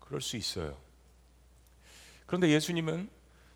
그럴 0.00 0.20
수 0.20 0.36
있어요. 0.36 0.76
그런데 2.26 2.48
예수님은 2.48 3.08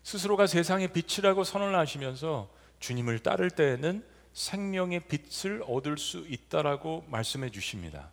스스로가 0.03 0.47
세상의 0.47 0.89
빛이라고 0.93 1.43
선언을 1.43 1.77
하시면서 1.77 2.49
주님을 2.79 3.19
따를 3.19 3.49
때에는 3.49 4.03
생명의 4.33 5.01
빛을 5.01 5.63
얻을 5.67 5.97
수 5.97 6.25
있다라고 6.27 7.05
말씀해 7.09 7.49
주십니다. 7.51 8.11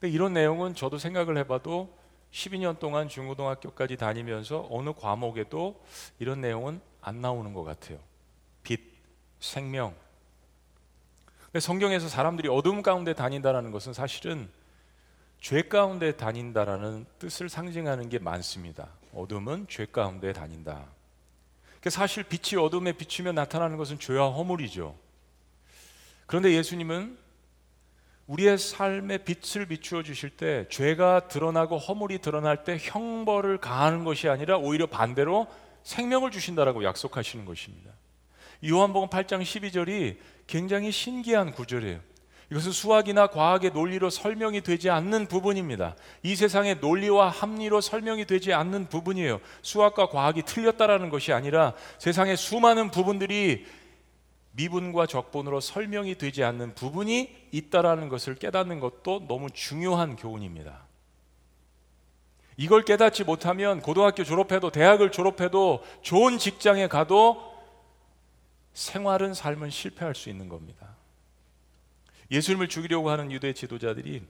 근데 0.00 0.12
이런 0.12 0.32
내용은 0.32 0.74
저도 0.74 0.98
생각을 0.98 1.38
해봐도 1.38 1.96
12년 2.32 2.78
동안 2.78 3.08
중고등학교까지 3.08 3.96
다니면서 3.96 4.66
어느 4.70 4.92
과목에도 4.92 5.82
이런 6.18 6.40
내용은 6.40 6.80
안 7.00 7.20
나오는 7.20 7.52
것 7.54 7.62
같아요. 7.62 7.98
빛, 8.62 8.80
생명, 9.40 9.94
성경에서 11.58 12.08
사람들이 12.08 12.48
어둠 12.48 12.82
가운데 12.82 13.14
다닌다라는 13.14 13.70
것은 13.70 13.92
사실은 13.94 14.50
죄 15.40 15.62
가운데 15.62 16.16
다닌다라는 16.16 17.06
뜻을 17.18 17.48
상징하는 17.48 18.08
게 18.08 18.18
많습니다. 18.18 18.88
어둠은 19.14 19.66
죄 19.68 19.86
가운데 19.86 20.32
다닌다. 20.32 20.95
사실 21.88 22.24
빛이 22.24 22.60
어둠에 22.60 22.92
비추면 22.92 23.34
나타나는 23.34 23.76
것은 23.76 23.98
죄와 23.98 24.30
허물이죠. 24.30 24.96
그런데 26.26 26.52
예수님은 26.52 27.16
우리의 28.26 28.58
삶에 28.58 29.18
빛을 29.18 29.66
비추어 29.66 30.02
주실 30.02 30.30
때 30.30 30.66
죄가 30.68 31.28
드러나고 31.28 31.78
허물이 31.78 32.18
드러날 32.18 32.64
때 32.64 32.76
형벌을 32.80 33.58
가하는 33.58 34.04
것이 34.04 34.28
아니라 34.28 34.58
오히려 34.58 34.86
반대로 34.86 35.46
생명을 35.84 36.32
주신다라고 36.32 36.82
약속하시는 36.82 37.44
것입니다. 37.44 37.92
요한복음 38.64 39.08
8장 39.08 39.42
12절이 39.42 40.18
굉장히 40.48 40.90
신기한 40.90 41.52
구절이에요. 41.52 42.00
이것은 42.50 42.70
수학이나 42.70 43.26
과학의 43.26 43.72
논리로 43.72 44.08
설명이 44.08 44.60
되지 44.60 44.88
않는 44.88 45.26
부분입니다. 45.26 45.96
이 46.22 46.36
세상의 46.36 46.76
논리와 46.76 47.28
합리로 47.28 47.80
설명이 47.80 48.26
되지 48.26 48.52
않는 48.52 48.88
부분이에요. 48.88 49.40
수학과 49.62 50.08
과학이 50.08 50.42
틀렸다라는 50.42 51.10
것이 51.10 51.32
아니라 51.32 51.74
세상의 51.98 52.36
수많은 52.36 52.90
부분들이 52.90 53.66
미분과 54.52 55.06
적분으로 55.06 55.60
설명이 55.60 56.16
되지 56.16 56.44
않는 56.44 56.74
부분이 56.74 57.48
있다라는 57.50 58.08
것을 58.08 58.36
깨닫는 58.36 58.80
것도 58.80 59.26
너무 59.26 59.50
중요한 59.50 60.16
교훈입니다. 60.16 60.86
이걸 62.56 62.82
깨닫지 62.82 63.24
못하면 63.24 63.80
고등학교 63.80 64.24
졸업해도 64.24 64.70
대학을 64.70 65.10
졸업해도 65.10 65.84
좋은 66.00 66.38
직장에 66.38 66.86
가도 66.86 67.54
생활은 68.72 69.34
삶은 69.34 69.70
실패할 69.70 70.14
수 70.14 70.30
있는 70.30 70.48
겁니다. 70.48 70.95
예수님을 72.30 72.68
죽이려고 72.68 73.10
하는 73.10 73.30
유대 73.30 73.52
지도자들이 73.52 74.22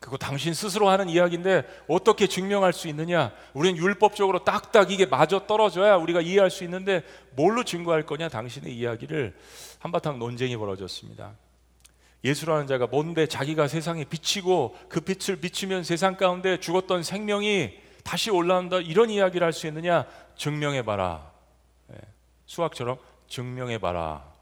그거 0.00 0.18
당신 0.18 0.52
스스로 0.52 0.90
하는 0.90 1.08
이야기인데 1.08 1.62
어떻게 1.88 2.26
증명할 2.26 2.74
수 2.74 2.88
있느냐? 2.88 3.32
우리는 3.54 3.78
율법적으로 3.78 4.44
딱딱 4.44 4.90
이게 4.90 5.06
맞아 5.06 5.46
떨어져야 5.46 5.96
우리가 5.96 6.20
이해할 6.20 6.50
수 6.50 6.62
있는데 6.64 7.02
뭘로 7.30 7.64
증거할 7.64 8.04
거냐? 8.04 8.28
당신의 8.28 8.76
이야기를 8.76 9.34
한바탕 9.78 10.18
논쟁이 10.18 10.56
벌어졌습니다. 10.58 11.32
예수라는 12.22 12.66
자가 12.66 12.86
뭔데 12.86 13.26
자기가 13.26 13.66
세상에 13.68 14.04
비치고 14.04 14.76
그 14.88 15.00
빛을 15.00 15.40
비치면 15.40 15.84
세상 15.84 16.16
가운데 16.16 16.58
죽었던 16.58 17.02
생명이 17.02 17.72
다시 18.02 18.30
올라온다 18.30 18.78
이런 18.78 19.08
이야기를 19.08 19.44
할 19.44 19.52
수 19.54 19.66
있느냐? 19.68 20.04
증명해 20.36 20.82
봐라. 20.82 21.30
예, 21.92 21.96
수학처럼 22.44 22.98
증명해 23.28 23.78
봐라. 23.78 24.33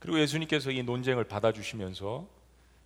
그리고 0.00 0.18
예수님께서 0.18 0.72
이 0.72 0.82
논쟁을 0.82 1.24
받아주시면서 1.24 2.26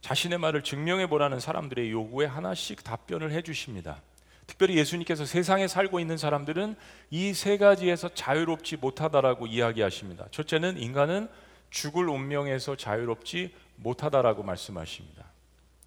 자신의 0.02 0.38
말을 0.38 0.62
증명해 0.62 1.06
보라는 1.08 1.40
사람들의 1.40 1.90
요구에 1.90 2.26
하나씩 2.26 2.84
답변을 2.84 3.32
해 3.32 3.40
주십니다. 3.40 4.02
특별히 4.46 4.76
예수님께서 4.76 5.24
세상에 5.24 5.66
살고 5.66 6.00
있는 6.00 6.18
사람들은 6.18 6.76
이 7.10 7.32
세 7.32 7.56
가지에서 7.56 8.12
자유롭지 8.12 8.76
못하다라고 8.76 9.46
이야기하십니다. 9.46 10.26
첫째는 10.30 10.76
인간은 10.78 11.28
죽을 11.70 12.08
운명에서 12.08 12.76
자유롭지 12.76 13.54
못하다라고 13.76 14.42
말씀하십니다. 14.42 15.24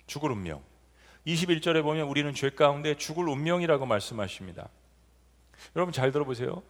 죽을 0.08 0.32
운명. 0.32 0.64
21절에 1.28 1.84
보면 1.84 2.08
우리는 2.08 2.34
죄 2.34 2.50
가운데 2.50 2.96
죽을 2.96 3.28
운명이라고 3.28 3.86
말씀하십니다. 3.86 4.70
여러분 5.76 5.94
잘 5.94 6.12
들어보세요. 6.12 6.64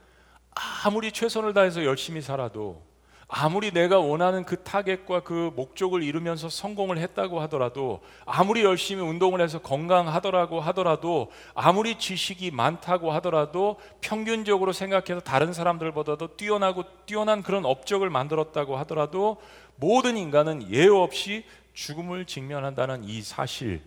아무리 0.83 1.11
최선을 1.11 1.53
다해서 1.53 1.85
열심히 1.85 2.21
살아도 2.21 2.83
아무리 3.29 3.71
내가 3.71 3.99
원하는 3.99 4.45
그 4.45 4.63
타겟과 4.63 5.21
그 5.21 5.51
목적을 5.55 6.01
이루면서 6.01 6.49
성공을 6.49 6.97
했다고 6.97 7.41
하더라도 7.41 8.01
아무리 8.25 8.63
열심히 8.63 9.01
운동을 9.01 9.41
해서 9.41 9.59
건강하더라고 9.59 10.61
하더라도 10.61 11.29
아무리 11.53 11.99
지식이 11.99 12.51
많다고 12.51 13.11
하더라도 13.13 13.77
평균적으로 13.99 14.71
생각해서 14.71 15.19
다른 15.19 15.51
사람들보다도 15.51 16.37
뛰어나고 16.37 16.83
뛰어난 17.05 17.43
그런 17.43 17.65
업적을 17.65 18.09
만들었다고 18.09 18.77
하더라도 18.77 19.37
모든 19.75 20.15
인간은 20.15 20.71
예외 20.71 20.87
없이 20.87 21.43
죽음을 21.73 22.25
직면한다는 22.25 23.03
이 23.03 23.21
사실 23.21 23.81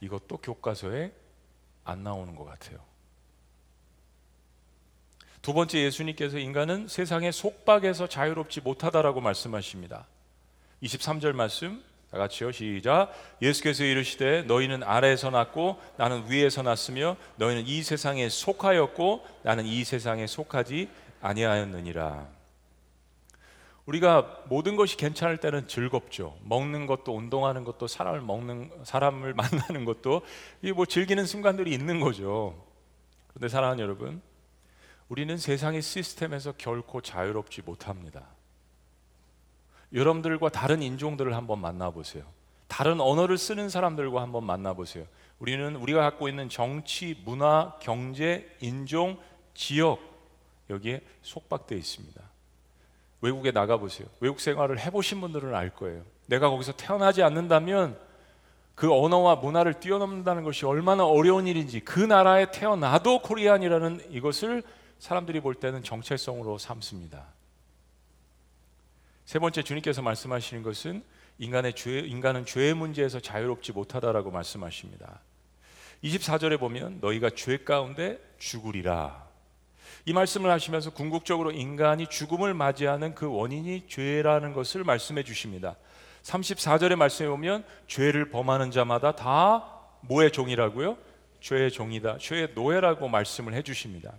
이것도 0.00 0.38
교과서에 0.38 1.12
안 1.84 2.02
나오는 2.02 2.34
것 2.34 2.44
같아요. 2.44 2.78
두 5.42 5.52
번째 5.52 5.82
예수님께서 5.84 6.38
인간은 6.38 6.86
세상의 6.86 7.32
속박에서 7.32 8.06
자유롭지 8.06 8.60
못하다라고 8.60 9.20
말씀하십니다. 9.20 10.06
23절 10.84 11.32
말씀 11.32 11.82
다 12.12 12.18
같이요 12.18 12.52
시작 12.52 13.12
예수께서 13.40 13.82
이르시되 13.82 14.42
너희는 14.42 14.84
아래에서 14.84 15.30
났고 15.30 15.80
나는 15.96 16.30
위에서 16.30 16.62
났으며 16.62 17.16
너희는 17.36 17.66
이 17.66 17.82
세상에 17.82 18.28
속하였고 18.28 19.26
나는 19.42 19.66
이 19.66 19.82
세상에 19.82 20.26
속하지 20.26 20.88
아니하였느니라 21.22 22.28
우리가 23.86 24.44
모든 24.48 24.76
것이 24.76 24.96
괜찮을 24.96 25.38
때는 25.38 25.66
즐겁죠. 25.66 26.36
먹는 26.44 26.86
것도 26.86 27.16
운동하는 27.16 27.64
것도 27.64 27.88
사람을 27.88 28.20
먹는 28.20 28.70
사람을 28.84 29.34
만나는 29.34 29.84
것도 29.84 30.22
이게 30.60 30.72
뭐 30.72 30.86
즐기는 30.86 31.26
순간들이 31.26 31.72
있는 31.72 31.98
거죠. 31.98 32.54
그런데 33.28 33.48
사랑하는 33.48 33.82
여러분, 33.82 34.22
우리는 35.12 35.36
세상의 35.36 35.82
시스템에서 35.82 36.54
결코 36.56 37.02
자유롭지 37.02 37.60
못합니다. 37.66 38.22
여러분들과 39.92 40.48
다른 40.48 40.80
인종들을 40.80 41.36
한번 41.36 41.60
만나보세요. 41.60 42.24
다른 42.66 42.98
언어를 42.98 43.36
쓰는 43.36 43.68
사람들과 43.68 44.22
한번 44.22 44.44
만나보세요. 44.44 45.04
우리는 45.38 45.76
우리가 45.76 46.00
갖고 46.00 46.30
있는 46.30 46.48
정치, 46.48 47.20
문화, 47.26 47.76
경제, 47.78 48.56
인종, 48.62 49.18
지역 49.52 50.00
여기에 50.70 51.02
속박되어 51.20 51.76
있습니다. 51.76 52.18
외국에 53.20 53.52
나가 53.52 53.76
보세요. 53.76 54.08
외국 54.20 54.40
생활을 54.40 54.78
해보신 54.78 55.20
분들은 55.20 55.54
알 55.54 55.68
거예요. 55.74 56.04
내가 56.24 56.48
거기서 56.48 56.72
태어나지 56.72 57.22
않는다면 57.22 57.98
그 58.74 58.90
언어와 58.90 59.36
문화를 59.36 59.74
뛰어넘는다는 59.74 60.42
것이 60.42 60.64
얼마나 60.64 61.04
어려운 61.04 61.46
일인지 61.46 61.80
그 61.80 62.00
나라에 62.00 62.50
태어나도 62.50 63.20
코리안이라는 63.20 64.06
이것을 64.10 64.62
사람들이 65.02 65.40
볼 65.40 65.56
때는 65.56 65.82
정체성으로 65.82 66.58
삼습니다. 66.58 67.26
세 69.24 69.40
번째 69.40 69.64
주님께서 69.64 70.00
말씀하시는 70.00 70.62
것은 70.62 71.02
인간의 71.38 71.74
죄, 71.74 71.98
인간은 71.98 72.46
죄의 72.46 72.74
문제에서 72.74 73.18
자유롭지 73.18 73.72
못하다라고 73.72 74.30
말씀하십니다. 74.30 75.18
24절에 76.04 76.60
보면 76.60 76.98
너희가 77.00 77.30
죄 77.30 77.64
가운데 77.64 78.20
죽으리라. 78.38 79.26
이 80.04 80.12
말씀을 80.12 80.52
하시면서 80.52 80.90
궁극적으로 80.90 81.50
인간이 81.50 82.06
죽음을 82.06 82.54
맞이하는 82.54 83.16
그 83.16 83.28
원인이 83.28 83.88
죄라는 83.88 84.52
것을 84.52 84.84
말씀해 84.84 85.24
주십니다. 85.24 85.74
34절의 86.22 86.94
말씀에 86.94 87.26
보면 87.26 87.64
죄를 87.88 88.30
범하는 88.30 88.70
자마다 88.70 89.16
다 89.16 89.68
뭐의 90.02 90.30
종이라고요? 90.30 90.96
죄의 91.40 91.72
종이다. 91.72 92.18
죄의 92.18 92.52
노예라고 92.54 93.08
말씀을 93.08 93.54
해 93.54 93.62
주십니다. 93.62 94.12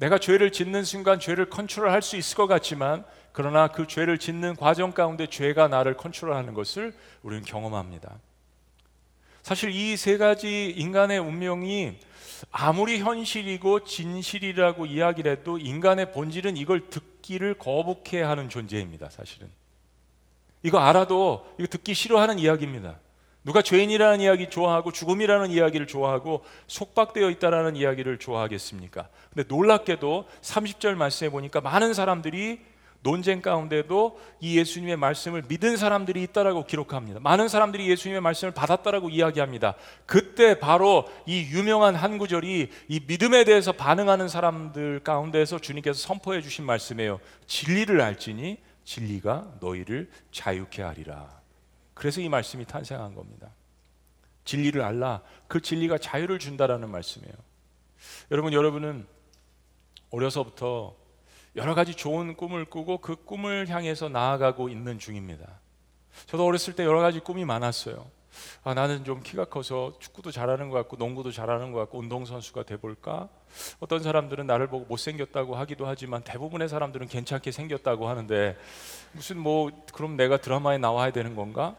내가 0.00 0.16
죄를 0.18 0.50
짓는 0.50 0.82
순간 0.82 1.20
죄를 1.20 1.50
컨트롤할 1.50 2.00
수 2.00 2.16
있을 2.16 2.34
것 2.34 2.46
같지만 2.46 3.04
그러나 3.32 3.68
그 3.68 3.86
죄를 3.86 4.16
짓는 4.16 4.56
과정 4.56 4.92
가운데 4.92 5.26
죄가 5.26 5.68
나를 5.68 5.94
컨트롤하는 5.98 6.54
것을 6.54 6.94
우리는 7.22 7.44
경험합니다. 7.44 8.18
사실 9.42 9.70
이 9.70 9.96
세 9.98 10.16
가지 10.16 10.70
인간의 10.70 11.18
운명이 11.18 11.98
아무리 12.50 13.00
현실이고 13.00 13.84
진실이라고 13.84 14.86
이야기를 14.86 15.32
해도 15.32 15.58
인간의 15.58 16.12
본질은 16.12 16.56
이걸 16.56 16.88
듣기를 16.88 17.54
거북해 17.54 18.22
하는 18.22 18.48
존재입니다, 18.48 19.10
사실은. 19.10 19.50
이거 20.62 20.78
알아도 20.78 21.46
이거 21.58 21.68
듣기 21.68 21.92
싫어하는 21.92 22.38
이야기입니다. 22.38 22.98
누가 23.44 23.62
죄인이라는 23.62 24.20
이야기 24.20 24.50
좋아하고 24.50 24.92
죽음이라는 24.92 25.50
이야기를 25.50 25.86
좋아하고 25.86 26.44
속박되어 26.66 27.30
있다라는 27.30 27.76
이야기를 27.76 28.18
좋아하겠습니까? 28.18 29.08
근데 29.32 29.48
놀랍게도 29.48 30.26
30절 30.42 30.94
말씀해 30.94 31.30
보니까 31.30 31.60
많은 31.60 31.94
사람들이 31.94 32.60
논쟁 33.02 33.40
가운데도 33.40 34.20
이 34.40 34.58
예수님의 34.58 34.96
말씀을 34.96 35.44
믿은 35.48 35.76
사람들이 35.78 36.22
있다라고 36.24 36.66
기록합니다. 36.66 37.20
많은 37.20 37.48
사람들이 37.48 37.88
예수님의 37.88 38.20
말씀을 38.20 38.52
받았다라고 38.52 39.08
이야기합니다. 39.08 39.74
그때 40.04 40.58
바로 40.58 41.08
이 41.24 41.40
유명한 41.50 41.94
한 41.94 42.18
구절이 42.18 42.68
이 42.88 43.00
믿음에 43.06 43.44
대해서 43.44 43.72
반응하는 43.72 44.28
사람들 44.28 45.00
가운데서 45.00 45.60
주님께서 45.60 45.98
선포해 45.98 46.42
주신 46.42 46.66
말씀이에요. 46.66 47.20
진리를 47.46 47.98
알지니 48.00 48.58
진리가 48.84 49.54
너희를 49.60 50.10
자유케 50.30 50.82
하리라. 50.82 51.39
그래서 52.00 52.22
이 52.22 52.30
말씀이 52.30 52.64
탄생한 52.64 53.14
겁니다. 53.14 53.50
진리를 54.46 54.80
알라. 54.80 55.20
그 55.48 55.60
진리가 55.60 55.98
자유를 55.98 56.38
준다라는 56.38 56.90
말씀이에요. 56.90 57.34
여러분 58.30 58.54
여러분은 58.54 59.06
어려서부터 60.10 60.96
여러 61.56 61.74
가지 61.74 61.94
좋은 61.94 62.38
꿈을 62.38 62.64
꾸고 62.64 63.02
그 63.02 63.16
꿈을 63.16 63.68
향해서 63.68 64.08
나아가고 64.08 64.70
있는 64.70 64.98
중입니다. 64.98 65.46
저도 66.24 66.46
어렸을 66.46 66.74
때 66.74 66.86
여러 66.86 67.02
가지 67.02 67.20
꿈이 67.20 67.44
많았어요. 67.44 68.10
아, 68.64 68.72
나는 68.72 69.04
좀 69.04 69.22
키가 69.22 69.44
커서 69.44 69.92
축구도 70.00 70.30
잘하는 70.30 70.70
것 70.70 70.76
같고 70.78 70.96
농구도 70.96 71.30
잘하는 71.30 71.72
것 71.72 71.80
같고 71.80 71.98
운동선수가 71.98 72.62
돼볼까? 72.62 73.28
어떤 73.78 74.02
사람들은 74.02 74.46
나를 74.46 74.68
보고 74.68 74.86
못생겼다고 74.86 75.54
하기도 75.54 75.86
하지만 75.86 76.22
대부분의 76.22 76.70
사람들은 76.70 77.08
괜찮게 77.08 77.50
생겼다고 77.50 78.08
하는데 78.08 78.56
무슨 79.12 79.38
뭐 79.38 79.70
그럼 79.92 80.16
내가 80.16 80.38
드라마에 80.38 80.78
나와야 80.78 81.10
되는 81.10 81.36
건가? 81.36 81.76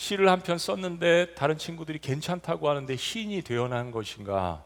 시를 0.00 0.30
한 0.30 0.40
편 0.40 0.56
썼는데 0.56 1.34
다른 1.34 1.58
친구들이 1.58 1.98
괜찮다고 1.98 2.70
하는데 2.70 2.96
시인이 2.96 3.42
되어난 3.42 3.90
것인가? 3.90 4.64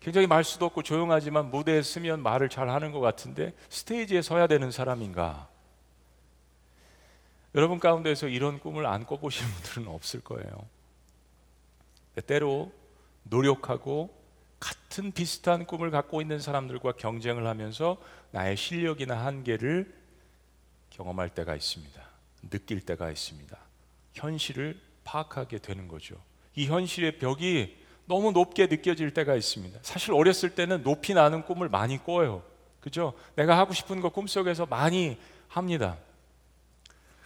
굉장히 0.00 0.26
말 0.26 0.44
수도 0.44 0.66
없고 0.66 0.82
조용하지만 0.82 1.50
무대에 1.50 1.80
서면 1.80 2.22
말을 2.22 2.50
잘 2.50 2.68
하는 2.68 2.92
것 2.92 3.00
같은데 3.00 3.54
스테이지에 3.70 4.20
서야 4.20 4.46
되는 4.46 4.70
사람인가? 4.70 5.48
여러분 7.54 7.80
가운데서 7.80 8.28
이런 8.28 8.60
꿈을 8.60 8.84
안 8.84 9.06
꿔보신 9.06 9.46
분들은 9.46 9.88
없을 9.88 10.20
거예요. 10.20 10.68
때로 12.26 12.70
노력하고 13.22 14.14
같은 14.60 15.12
비슷한 15.12 15.64
꿈을 15.64 15.90
갖고 15.90 16.20
있는 16.20 16.38
사람들과 16.38 16.92
경쟁을 16.92 17.46
하면서 17.46 17.96
나의 18.30 18.58
실력이나 18.58 19.24
한계를 19.24 19.90
경험할 20.90 21.30
때가 21.30 21.56
있습니다. 21.56 22.02
느낄 22.50 22.82
때가 22.82 23.10
있습니다. 23.10 23.63
현실을 24.14 24.80
파악하게 25.04 25.58
되는 25.58 25.86
거죠. 25.88 26.16
이 26.54 26.66
현실의 26.66 27.18
벽이 27.18 27.76
너무 28.06 28.32
높게 28.32 28.66
느껴질 28.66 29.12
때가 29.12 29.34
있습니다. 29.34 29.78
사실 29.82 30.12
어렸을 30.12 30.54
때는 30.54 30.82
높이 30.82 31.14
나는 31.14 31.42
꿈을 31.42 31.68
많이 31.68 32.02
꿔요. 32.02 32.42
그죠? 32.80 33.14
내가 33.34 33.58
하고 33.58 33.72
싶은 33.72 34.00
거 34.00 34.10
꿈속에서 34.10 34.66
많이 34.66 35.18
합니다. 35.48 35.96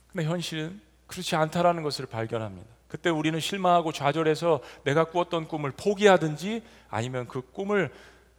근데 0.09 0.27
현실은 0.27 0.81
그렇지 1.07 1.37
않다라는 1.37 1.83
것을 1.83 2.07
발견합니다. 2.07 2.69
그때 2.87 3.11
우리는 3.11 3.39
실망하고 3.39 3.93
좌절해서 3.93 4.61
내가 4.85 5.05
꾸었던 5.05 5.47
꿈을 5.49 5.73
포기하든지 5.73 6.63
아니면 6.89 7.27
그 7.27 7.43
꿈을 7.51 7.93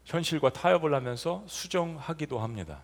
현실과 0.06 0.50
타협을 0.50 0.94
하면서 0.94 1.44
수정하기도 1.48 2.40
합니다. 2.40 2.82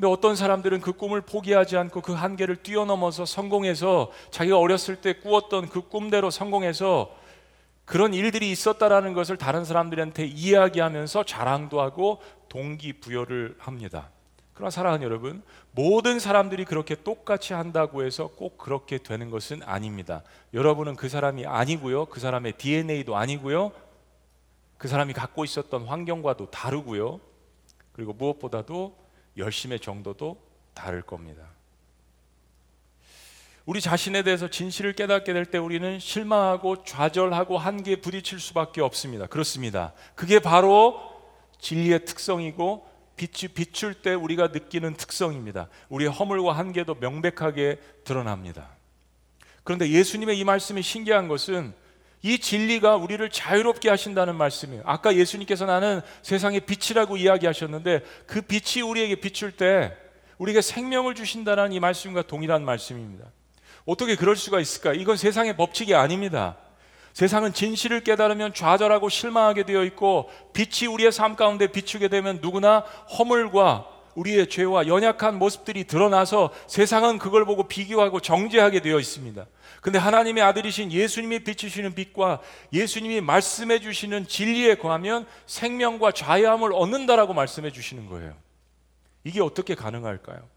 근데 0.00 0.10
어떤 0.10 0.34
사람들은 0.34 0.80
그 0.80 0.94
꿈을 0.94 1.20
포기하지 1.20 1.76
않고 1.76 2.00
그 2.00 2.14
한계를 2.14 2.62
뛰어넘어서 2.62 3.26
성공해서 3.26 4.10
자기가 4.30 4.58
어렸을 4.58 4.96
때 4.96 5.12
꾸었던 5.20 5.68
그 5.68 5.88
꿈대로 5.88 6.30
성공해서 6.30 7.14
그런 7.84 8.14
일들이 8.14 8.50
있었다라는 8.50 9.12
것을 9.12 9.36
다른 9.36 9.66
사람들한테 9.66 10.24
이야기하면서 10.24 11.24
자랑도 11.24 11.82
하고 11.82 12.22
동기부여를 12.48 13.56
합니다. 13.58 14.08
그러나 14.54 14.70
사랑하는 14.70 15.04
여러분, 15.04 15.42
모든 15.72 16.18
사람들이 16.18 16.64
그렇게 16.64 16.94
똑같이 16.94 17.52
한다고 17.52 18.02
해서 18.02 18.28
꼭 18.28 18.56
그렇게 18.56 18.96
되는 18.96 19.28
것은 19.28 19.60
아닙니다. 19.64 20.22
여러분은 20.54 20.96
그 20.96 21.10
사람이 21.10 21.44
아니고요. 21.44 22.06
그 22.06 22.20
사람의 22.20 22.54
DNA도 22.54 23.16
아니고요. 23.16 23.72
그 24.78 24.88
사람이 24.88 25.12
갖고 25.12 25.44
있었던 25.44 25.84
환경과도 25.84 26.50
다르고요. 26.50 27.20
그리고 27.92 28.14
무엇보다도 28.14 29.09
열심의 29.40 29.80
정도도 29.80 30.40
다를 30.74 31.02
겁니다. 31.02 31.42
우리 33.66 33.80
자신에 33.80 34.22
대해서 34.22 34.48
진실을 34.48 34.94
깨닫게 34.94 35.32
될 35.32 35.44
때 35.46 35.58
우리는 35.58 35.98
실망하고 35.98 36.84
좌절하고 36.84 37.58
한계에 37.58 37.96
부딪힐 37.96 38.40
수밖에 38.40 38.80
없습니다. 38.80 39.26
그렇습니다. 39.26 39.92
그게 40.14 40.38
바로 40.40 41.00
진리의 41.60 42.04
특성이고 42.04 42.88
빛이 43.16 43.52
비출 43.52 43.94
때 43.94 44.14
우리가 44.14 44.48
느끼는 44.48 44.94
특성입니다. 44.94 45.68
우리의 45.90 46.10
허물과 46.10 46.52
한계도 46.52 46.94
명백하게 46.96 47.78
드러납니다. 48.04 48.70
그런데 49.62 49.90
예수님의 49.90 50.38
이 50.38 50.44
말씀이 50.44 50.82
신기한 50.82 51.28
것은 51.28 51.74
이 52.22 52.38
진리가 52.38 52.96
우리를 52.96 53.28
자유롭게 53.30 53.88
하신다는 53.88 54.36
말씀이에요. 54.36 54.82
아까 54.84 55.14
예수님께서 55.14 55.64
나는 55.64 56.02
세상의 56.22 56.60
빛이라고 56.60 57.16
이야기하셨는데 57.16 58.02
그 58.26 58.42
빛이 58.42 58.82
우리에게 58.82 59.16
비출 59.16 59.52
때 59.52 59.96
우리에게 60.38 60.60
생명을 60.60 61.14
주신다는 61.14 61.72
이 61.72 61.80
말씀과 61.80 62.22
동일한 62.22 62.64
말씀입니다. 62.64 63.26
어떻게 63.86 64.16
그럴 64.16 64.36
수가 64.36 64.60
있을까? 64.60 64.92
이건 64.92 65.16
세상의 65.16 65.56
법칙이 65.56 65.94
아닙니다. 65.94 66.56
세상은 67.12 67.52
진실을 67.52 68.04
깨달으면 68.04 68.54
좌절하고 68.54 69.08
실망하게 69.08 69.64
되어 69.64 69.84
있고 69.84 70.30
빛이 70.52 70.88
우리의 70.88 71.12
삶 71.12 71.36
가운데 71.36 71.66
비추게 71.66 72.08
되면 72.08 72.38
누구나 72.40 72.80
허물과 73.18 73.86
우리의 74.14 74.48
죄와 74.48 74.86
연약한 74.86 75.38
모습들이 75.38 75.84
드러나서 75.84 76.50
세상은 76.66 77.18
그걸 77.18 77.44
보고 77.44 77.68
비교하고 77.68 78.20
정죄하게 78.20 78.80
되어 78.80 78.98
있습니다. 78.98 79.46
근데 79.80 79.98
하나님의 79.98 80.42
아들이신 80.44 80.92
예수님이 80.92 81.40
비추시는 81.40 81.94
빛과 81.94 82.40
예수님이 82.72 83.20
말씀해 83.20 83.80
주시는 83.80 84.26
진리에 84.28 84.74
거하면 84.74 85.26
생명과 85.46 86.12
자유함을 86.12 86.72
얻는다라고 86.72 87.32
말씀해 87.32 87.70
주시는 87.70 88.06
거예요. 88.06 88.36
이게 89.24 89.40
어떻게 89.40 89.74
가능할까요? 89.74 90.48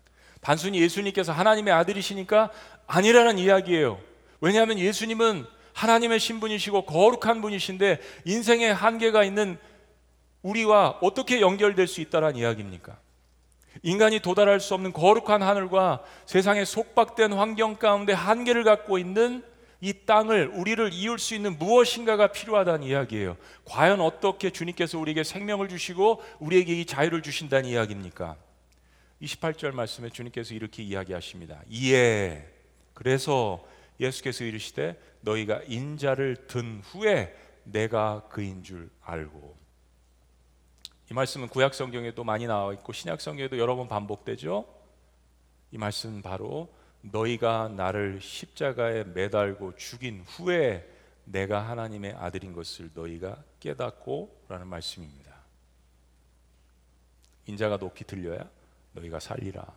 단순히 0.41 0.81
예수님께서 0.81 1.31
하나님의 1.31 1.73
아들이시니까 1.73 2.51
아니라는 2.86 3.38
이야기예요. 3.38 3.99
왜냐하면 4.41 4.77
예수님은 4.77 5.45
하나님의 5.71 6.19
신분이시고 6.19 6.86
거룩한 6.86 7.41
분이신데 7.41 8.01
인생의 8.25 8.73
한계가 8.73 9.23
있는 9.23 9.57
우리와 10.41 10.99
어떻게 11.01 11.39
연결될 11.39 11.88
수 11.88 12.01
있다라는 12.01 12.36
이야기입니까? 12.36 12.99
인간이 13.81 14.19
도달할 14.19 14.59
수 14.59 14.73
없는 14.75 14.93
거룩한 14.93 15.41
하늘과 15.41 16.03
세상의 16.25 16.65
속박된 16.65 17.33
환경 17.33 17.75
가운데 17.75 18.13
한계를 18.13 18.63
갖고 18.63 18.97
있는 18.97 19.43
이 19.81 19.93
땅을 20.05 20.47
우리를 20.53 20.93
이을 20.93 21.19
수 21.19 21.36
있는 21.36 21.57
무엇인가가 21.57 22.27
필요하다는 22.27 22.88
이야기예요. 22.88 23.36
과연 23.65 23.99
어떻게 23.99 24.49
주님께서 24.49 24.97
우리에게 24.97 25.25
생명을 25.25 25.67
주시고 25.67 26.21
우리에게 26.39 26.79
이 26.79 26.86
자유를 26.86 27.21
주신다는 27.21 27.69
이야기입니까? 27.69 28.38
28절 29.21 29.73
말씀에 29.73 30.09
주님께서 30.09 30.53
이렇게 30.53 30.83
이야기하십니다. 30.83 31.62
이에 31.69 32.47
그래서 32.93 33.65
예수께서 33.99 34.45
이르시되 34.45 34.97
너희가 35.21 35.62
인자를 35.67 36.47
든 36.47 36.81
후에 36.83 37.36
내가 37.63 38.23
그인 38.29 38.63
줄 38.63 38.89
알고 39.01 39.62
이 41.13 41.15
말씀은 41.15 41.47
구약 41.49 41.76
성경에도 41.76 42.23
많이 42.23 42.47
나와 42.47 42.73
있고 42.73 42.91
신약 42.91 43.21
성경에도 43.21 43.60
여러 43.60 43.76
번 43.76 43.88
반복되죠. 43.88 44.65
이 45.69 45.78
말씀은 45.78 46.23
바로 46.23 46.73
너희가 47.02 47.67
나를 47.67 48.19
십자가에 48.19 49.04
매달고 49.04 49.76
죽인 49.76 50.23
후에 50.26 50.89
내가 51.26 51.69
하나님의 51.69 52.13
아들인 52.13 52.52
것을 52.52 52.89
너희가 52.95 53.43
깨닫고라는 53.60 54.65
말씀입니다. 54.65 55.36
인자가 57.45 57.78
높이 57.78 58.06
들려야 58.06 58.49
너희가 58.93 59.19
살리라. 59.19 59.67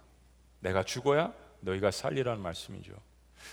내가 0.61 0.85
죽어야 0.85 1.35
너희가 1.61 1.91
살리라는 1.91 2.41
말씀이죠. 2.41 2.95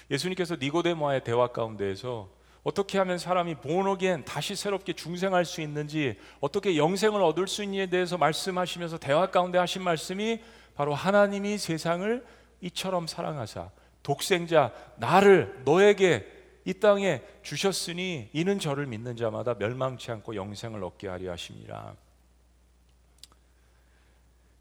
예수님께서 0.09 0.55
니고데모와의 0.55 1.25
대화 1.25 1.47
가운데에서 1.47 2.29
어떻게 2.63 2.97
하면 2.97 3.17
사람이 3.17 3.55
본어겐 3.55 4.23
다시 4.25 4.55
새롭게 4.55 4.93
중생할 4.93 5.43
수 5.45 5.61
있는지 5.61 6.17
어떻게 6.39 6.77
영생을 6.77 7.21
얻을 7.21 7.47
수 7.47 7.61
있는지에 7.63 7.87
대해서 7.87 8.17
말씀하시면서 8.17 8.97
대화 8.99 9.29
가운데 9.29 9.57
하신 9.57 9.83
말씀이 9.83 10.41
바로 10.75 10.95
하나님이 10.95 11.57
세상을 11.57 12.25
이처럼 12.61 13.07
사랑하사 13.07 13.69
독생자 14.01 14.71
나를 14.95 15.61
너에게 15.65 16.25
이 16.65 16.73
땅에 16.73 17.21
주셨으니 17.41 18.29
이는 18.31 18.59
저를 18.59 18.85
믿는 18.87 19.17
자마다 19.17 19.55
멸망치 19.55 20.11
않고 20.11 20.35
영생을 20.35 20.81
얻게 20.83 21.09
하려 21.09 21.31
하심이라. 21.31 21.95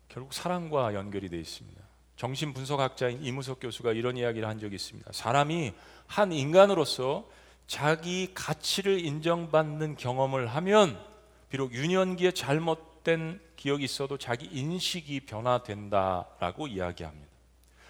결국 0.09 0.35
사랑과 0.35 0.95
연결이 0.95 1.29
되어 1.29 1.39
있습니다. 1.39 1.81
정신 2.17 2.53
분석학자인 2.53 3.25
이무석 3.25 3.61
교수가 3.61 3.93
이런 3.93 4.17
이야기를 4.17 4.47
한 4.49 4.59
적이 4.59 4.75
있습니다. 4.75 5.11
사람이 5.13 5.73
한 6.07 6.33
인간으로서 6.33 7.29
자기 7.73 8.29
가치를 8.35 9.03
인정받는 9.03 9.97
경험을 9.97 10.47
하면 10.47 11.01
비록 11.49 11.73
유년기에 11.73 12.33
잘못된 12.33 13.41
기억이 13.57 13.83
있어도 13.85 14.19
자기 14.19 14.45
인식이 14.45 15.21
변화된다라고 15.21 16.67
이야기합니다. 16.67 17.33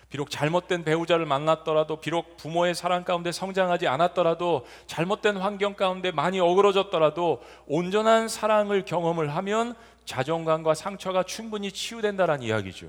비록 0.08 0.30
잘못된 0.30 0.84
배우자를 0.84 1.26
만났더라도 1.26 1.96
비록 1.96 2.36
부모의 2.36 2.76
사랑 2.76 3.02
가운데 3.02 3.32
성장하지 3.32 3.88
않았더라도 3.88 4.64
잘못된 4.86 5.38
환경 5.38 5.74
가운데 5.74 6.12
많이 6.12 6.38
어그러졌더라도 6.38 7.42
온전한 7.66 8.28
사랑을 8.28 8.84
경험을 8.84 9.34
하면 9.34 9.74
자존감과 10.04 10.74
상처가 10.74 11.24
충분히 11.24 11.72
치유된다라는 11.72 12.44
이야기죠. 12.44 12.88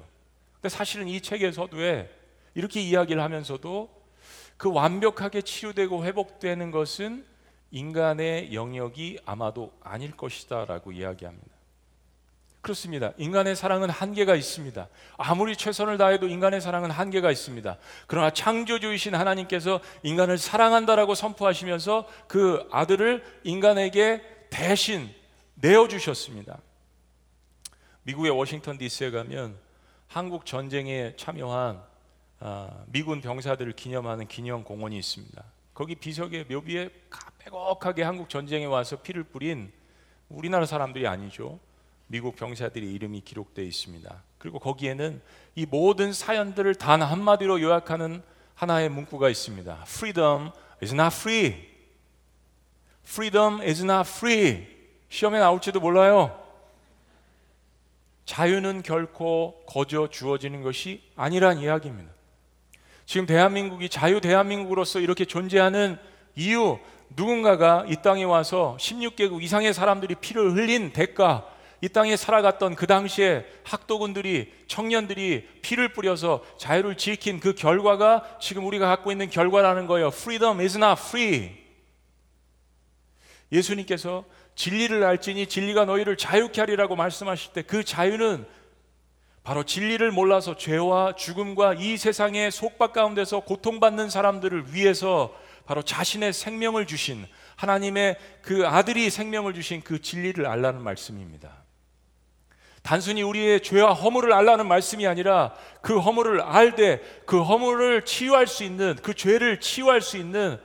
근데 0.62 0.69
사실은 0.69 1.08
이 1.08 1.21
책에서도 1.21 1.75
이렇게 2.53 2.82
이야기를 2.82 3.19
하면서도 3.19 4.02
그 4.63 4.71
완벽하게 4.71 5.41
치유되고 5.41 6.06
회복되는 6.06 6.71
것은 6.71 7.26
인간의 7.71 8.54
영역이 8.54 9.19
아마도 9.26 9.73
아닐 9.84 10.15
것이다라고 10.15 10.93
이야기합니다. 10.93 11.54
그렇습니다. 12.62 13.12
인간의 13.17 13.58
사랑은 13.58 13.89
한계가 13.89 14.38
있습니다. 14.38 14.88
아무리 15.17 15.58
최선을 15.58 15.97
다해도 15.97 16.30
인간의 16.30 16.62
사랑은 16.62 16.91
한계가 16.91 17.30
있습니다. 17.30 17.78
그러나 18.08 18.30
창조주이신 18.30 19.15
하나님께서 19.15 19.82
인간을 20.02 20.38
사랑한다라고 20.38 21.13
선포하시면서 21.13 22.08
그 22.30 22.65
아들을 22.71 23.21
인간에게 23.43 24.21
대신 24.49 25.13
내어 25.56 25.89
주셨습니다. 25.89 26.62
미국의 28.04 28.32
워싱턴 28.32 28.78
디스에 28.78 29.12
가면 29.12 29.58
한국 30.08 30.45
전쟁에 30.45 31.17
참여한 31.17 31.76
아, 31.76 31.92
미군 32.88 33.21
병사들을 33.21 33.73
기념하는 33.73 34.27
기념 34.27 34.63
공원이 34.63 34.97
있습니다. 34.97 35.43
거기 35.73 35.95
비석의 35.95 36.45
묘비에 36.49 36.89
빼곡하게 37.39 38.03
한국 38.03 38.29
전쟁에 38.29 38.65
와서 38.65 38.97
피를 38.97 39.23
뿌린 39.23 39.71
우리나라 40.29 40.65
사람들이 40.65 41.08
아니죠. 41.08 41.60
미국 42.08 42.36
병사들의 42.36 42.91
이름이 42.93 43.21
기록되어 43.21 43.65
있습니다. 43.65 44.23
그리고 44.38 44.60
거기에는 44.60 45.21
이 45.56 45.65
모든 45.65 46.12
사연들을 46.12 46.75
단 46.75 47.01
한마디로 47.01 47.62
요약하는 47.62 48.21
하나의 48.56 48.89
문구가 48.89 49.29
있습니다. 49.29 49.84
Freedom 49.88 50.51
is 50.82 50.93
not 50.93 51.15
free. 51.15 51.69
Freedom 53.06 53.62
is 53.62 53.82
not 53.84 54.10
free. 54.10 54.67
시험에 55.10 55.39
나올지도 55.39 55.79
몰라요. 55.79 56.39
자유는 58.25 58.84
결코 58.84 59.63
거저 59.65 60.10
주어지는 60.10 60.62
것이 60.62 61.03
아니란 61.15 61.60
이야기입니다. 61.60 62.12
지금 63.05 63.25
대한민국이 63.25 63.89
자유 63.89 64.21
대한민국으로서 64.21 64.99
이렇게 64.99 65.25
존재하는 65.25 65.97
이유 66.35 66.79
누군가가 67.15 67.85
이 67.87 67.97
땅에 68.01 68.23
와서 68.23 68.77
16개국 68.79 69.43
이상의 69.43 69.73
사람들이 69.73 70.15
피를 70.15 70.53
흘린 70.53 70.93
대가 70.93 71.47
이 71.81 71.89
땅에 71.89 72.15
살아갔던 72.15 72.75
그 72.75 72.87
당시에 72.87 73.45
학도군들이 73.65 74.53
청년들이 74.67 75.45
피를 75.61 75.91
뿌려서 75.91 76.41
자유를 76.57 76.95
지킨 76.95 77.41
그 77.41 77.53
결과가 77.53 78.37
지금 78.39 78.65
우리가 78.65 78.87
갖고 78.87 79.11
있는 79.11 79.29
결과라는 79.29 79.85
거예요. 79.87 80.07
Freedom 80.07 80.59
is 80.61 80.77
not 80.77 80.99
free. 80.99 81.51
예수님께서 83.51 84.23
진리를 84.55 85.03
알지니 85.03 85.47
진리가 85.47 85.83
너희를 85.85 86.15
자유케 86.15 86.61
하리라고 86.61 86.95
말씀하실 86.95 87.53
때 87.53 87.61
그 87.63 87.83
자유는 87.83 88.45
바로 89.43 89.63
진리를 89.63 90.10
몰라서 90.12 90.56
죄와 90.56 91.15
죽음과 91.15 91.75
이 91.75 91.97
세상의 91.97 92.51
속박 92.51 92.93
가운데서 92.93 93.41
고통받는 93.41 94.10
사람들을 94.10 94.73
위해서 94.73 95.36
바로 95.65 95.82
자신의 95.82 96.34
생명을 96.34 96.88
주신 96.88 97.25
하나님의 97.58 98.17
그 98.41 98.65
아들이 98.67 99.10
생명을 99.10 99.53
주신 99.53 99.82
그 99.82 100.01
진리를 100.01 100.45
알라는 100.45 100.82
말씀입니다. 100.82 101.63
단순히 102.82 103.21
우리의 103.21 103.63
죄와 103.63 103.93
허물을 103.93 104.34
알라는 104.34 104.67
말씀이 104.67 105.08
아니라 105.08 105.53
그 105.82 105.99
허물을 105.99 106.41
알되 106.41 106.99
그 107.25 107.41
허물을 107.41 108.03
치유할 108.03 108.45
수 108.47 108.63
있는 108.63 108.95
그 109.01 109.13
죄를 109.13 109.60
치유할 109.62 110.01
수 110.01 110.17
있는 110.17 110.60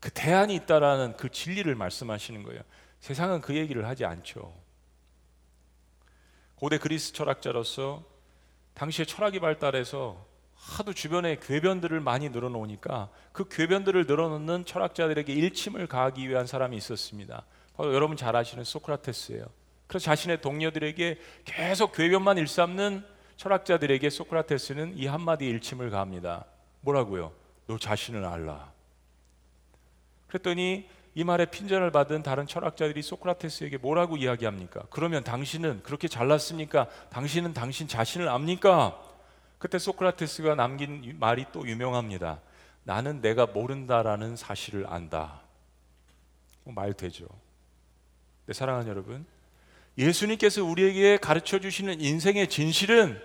그 0.00 0.10
대안이 0.10 0.54
있다라는 0.54 1.16
그 1.16 1.28
진리를 1.30 1.72
말씀하시는 1.74 2.44
거예요. 2.44 2.62
세상은 3.00 3.40
그 3.40 3.54
얘기를 3.56 3.86
하지 3.86 4.04
않죠. 4.04 4.54
고대 6.58 6.76
그리스 6.76 7.12
철학자로서 7.12 8.02
당시에 8.74 9.04
철학이 9.04 9.38
발달해서 9.38 10.26
하도 10.56 10.92
주변에 10.92 11.38
궤변들을 11.38 12.00
많이 12.00 12.30
늘어놓으니까 12.30 13.10
그 13.30 13.48
궤변들을 13.48 14.06
늘어놓는 14.06 14.64
철학자들에게 14.64 15.32
일침을 15.32 15.86
가하기 15.86 16.28
위한 16.28 16.48
사람이 16.48 16.76
있었습니다. 16.76 17.44
바로 17.76 17.94
여러분 17.94 18.16
잘 18.16 18.34
아시는 18.34 18.64
소크라테스예요. 18.64 19.46
그래서 19.86 20.04
자신의 20.04 20.40
동료들에게 20.40 21.20
계속 21.44 21.92
궤변만 21.92 22.38
일삼는 22.38 23.06
철학자들에게 23.36 24.10
소크라테스는 24.10 24.98
이 24.98 25.06
한마디 25.06 25.46
일침을 25.46 25.90
가합니다. 25.90 26.44
뭐라고요? 26.80 27.32
너 27.68 27.78
자신을 27.78 28.24
알라. 28.24 28.72
그랬더니 30.26 30.88
이 31.18 31.24
말에 31.24 31.46
핀전을 31.46 31.90
받은 31.90 32.22
다른 32.22 32.46
철학자들이 32.46 33.02
소크라테스에게 33.02 33.78
뭐라고 33.78 34.16
이야기합니까? 34.16 34.84
그러면 34.88 35.24
당신은 35.24 35.82
그렇게 35.82 36.06
잘났습니까? 36.06 36.86
당신은 37.10 37.54
당신 37.54 37.88
자신을 37.88 38.28
압니까? 38.28 39.02
그때 39.58 39.80
소크라테스가 39.80 40.54
남긴 40.54 41.16
말이 41.18 41.44
또 41.50 41.66
유명합니다. 41.66 42.40
나는 42.84 43.20
내가 43.20 43.46
모른다라는 43.46 44.36
사실을 44.36 44.86
안다. 44.86 45.40
뭐말 46.62 46.92
되죠. 46.92 47.26
네, 48.46 48.52
사랑하는 48.52 48.88
여러분, 48.88 49.26
예수님께서 49.98 50.62
우리에게 50.62 51.16
가르쳐 51.16 51.58
주시는 51.58 52.00
인생의 52.00 52.48
진실은 52.48 53.20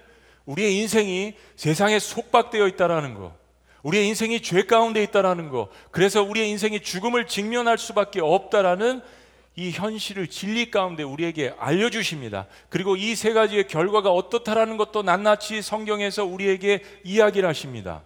우리의 0.48 0.80
인생이 0.80 1.38
세상에 1.56 2.00
속박되어 2.00 2.70
있다라는 2.70 3.14
거. 3.14 3.43
우리의 3.84 4.08
인생이 4.08 4.42
죄 4.42 4.64
가운데 4.64 5.04
있다라는 5.04 5.50
거. 5.50 5.70
그래서 5.92 6.24
우리의 6.24 6.50
인생이 6.50 6.80
죽음을 6.80 7.28
직면할 7.28 7.78
수밖에 7.78 8.22
없다라는 8.22 9.02
이 9.56 9.70
현실을 9.72 10.28
진리 10.28 10.72
가운데 10.72 11.04
우리에게 11.04 11.54
알려주십니다. 11.60 12.48
그리고 12.70 12.96
이 12.96 13.16
세 13.16 13.34
가지의 13.34 13.68
결과가 13.68 14.10
어떻다라는 14.10 14.78
것도 14.78 15.04
낱낱이 15.04 15.62
성경에서 15.62 16.26
우리에게 16.26 16.82
이야기를 17.04 17.48
하십니다. 17.48 18.02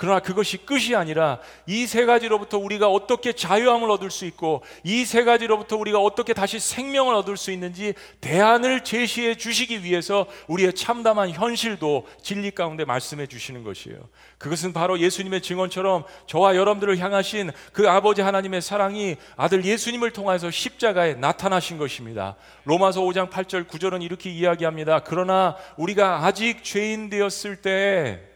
그러나 0.00 0.18
그것이 0.18 0.56
끝이 0.56 0.94
아니라 0.96 1.40
이 1.66 1.86
세 1.86 2.06
가지로부터 2.06 2.56
우리가 2.56 2.88
어떻게 2.88 3.34
자유함을 3.34 3.90
얻을 3.90 4.10
수 4.10 4.24
있고 4.24 4.62
이 4.82 5.04
세 5.04 5.24
가지로부터 5.24 5.76
우리가 5.76 5.98
어떻게 5.98 6.32
다시 6.32 6.58
생명을 6.58 7.14
얻을 7.16 7.36
수 7.36 7.50
있는지 7.52 7.92
대안을 8.22 8.82
제시해 8.82 9.34
주시기 9.34 9.84
위해서 9.84 10.24
우리의 10.48 10.72
참담한 10.72 11.28
현실도 11.30 12.06
진리 12.22 12.50
가운데 12.50 12.86
말씀해 12.86 13.26
주시는 13.26 13.62
것이에요. 13.62 13.98
그것은 14.38 14.72
바로 14.72 14.98
예수님의 14.98 15.42
증언처럼 15.42 16.04
저와 16.26 16.56
여러분들을 16.56 16.96
향하신 16.96 17.50
그 17.74 17.90
아버지 17.90 18.22
하나님의 18.22 18.62
사랑이 18.62 19.16
아들 19.36 19.66
예수님을 19.66 20.12
통해서 20.12 20.50
십자가에 20.50 21.14
나타나신 21.14 21.76
것입니다. 21.76 22.36
로마서 22.64 23.02
5장 23.02 23.28
8절 23.28 23.68
9절은 23.68 24.02
이렇게 24.02 24.30
이야기합니다. 24.30 25.00
그러나 25.00 25.56
우리가 25.76 26.24
아직 26.24 26.64
죄인 26.64 27.10
되었을 27.10 27.56
때 27.56 28.29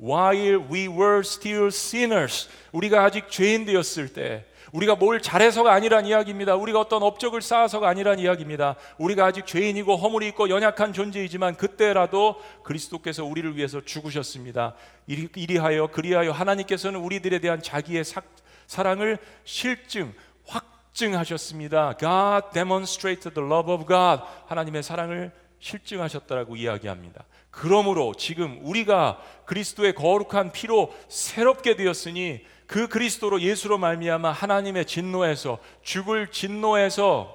while 0.00 0.58
we 0.70 0.88
were 0.88 1.20
still 1.20 1.66
sinners 1.66 2.48
우리가 2.72 3.04
아직 3.04 3.28
죄인 3.28 3.64
되었을 3.64 4.12
때 4.12 4.44
우리가 4.72 4.96
뭘 4.96 5.20
잘해서가 5.20 5.72
아니란 5.72 6.06
이야기입니다. 6.06 6.54
우리가 6.54 6.80
어떤 6.80 7.02
업적을 7.02 7.40
쌓아서가 7.40 7.88
아니란 7.88 8.18
이야기입니다. 8.18 8.76
우리가 8.98 9.24
아직 9.26 9.46
죄인이고 9.46 9.96
허물이 9.96 10.28
있고 10.28 10.50
연약한 10.50 10.92
존재이지만 10.92 11.56
그때라도 11.56 12.36
그리스도께서 12.64 13.24
우리를 13.24 13.56
위해서 13.56 13.80
죽으셨습니다. 13.80 14.74
이리, 15.06 15.28
이리하여 15.34 15.88
그리하여 15.88 16.32
하나님께서는 16.32 17.00
우리들에 17.00 17.38
대한 17.38 17.62
자기의 17.62 18.04
사, 18.04 18.20
사랑을 18.66 19.18
실증 19.44 20.12
확증하셨습니다. 20.46 21.96
God 21.98 22.50
demonstrated 22.52 23.34
the 23.34 23.48
love 23.48 23.72
of 23.72 23.86
God. 23.86 24.22
하나님의 24.46 24.82
사랑을 24.82 25.32
실증하셨다라고 25.60 26.56
이야기합니다. 26.56 27.24
그러므로 27.58 28.14
지금 28.14 28.60
우리가 28.62 29.20
그리스도의 29.44 29.96
거룩한 29.96 30.52
피로 30.52 30.94
새롭게 31.08 31.74
되었으니 31.74 32.46
그 32.68 32.86
그리스도로 32.86 33.40
예수로 33.40 33.78
말미암아 33.78 34.30
하나님의 34.30 34.86
진노에서 34.86 35.58
죽을 35.82 36.30
진노에서 36.30 37.34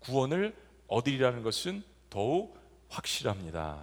구원을 0.00 0.56
얻으리라는 0.88 1.44
것은 1.44 1.84
더욱 2.08 2.58
확실합니다. 2.88 3.78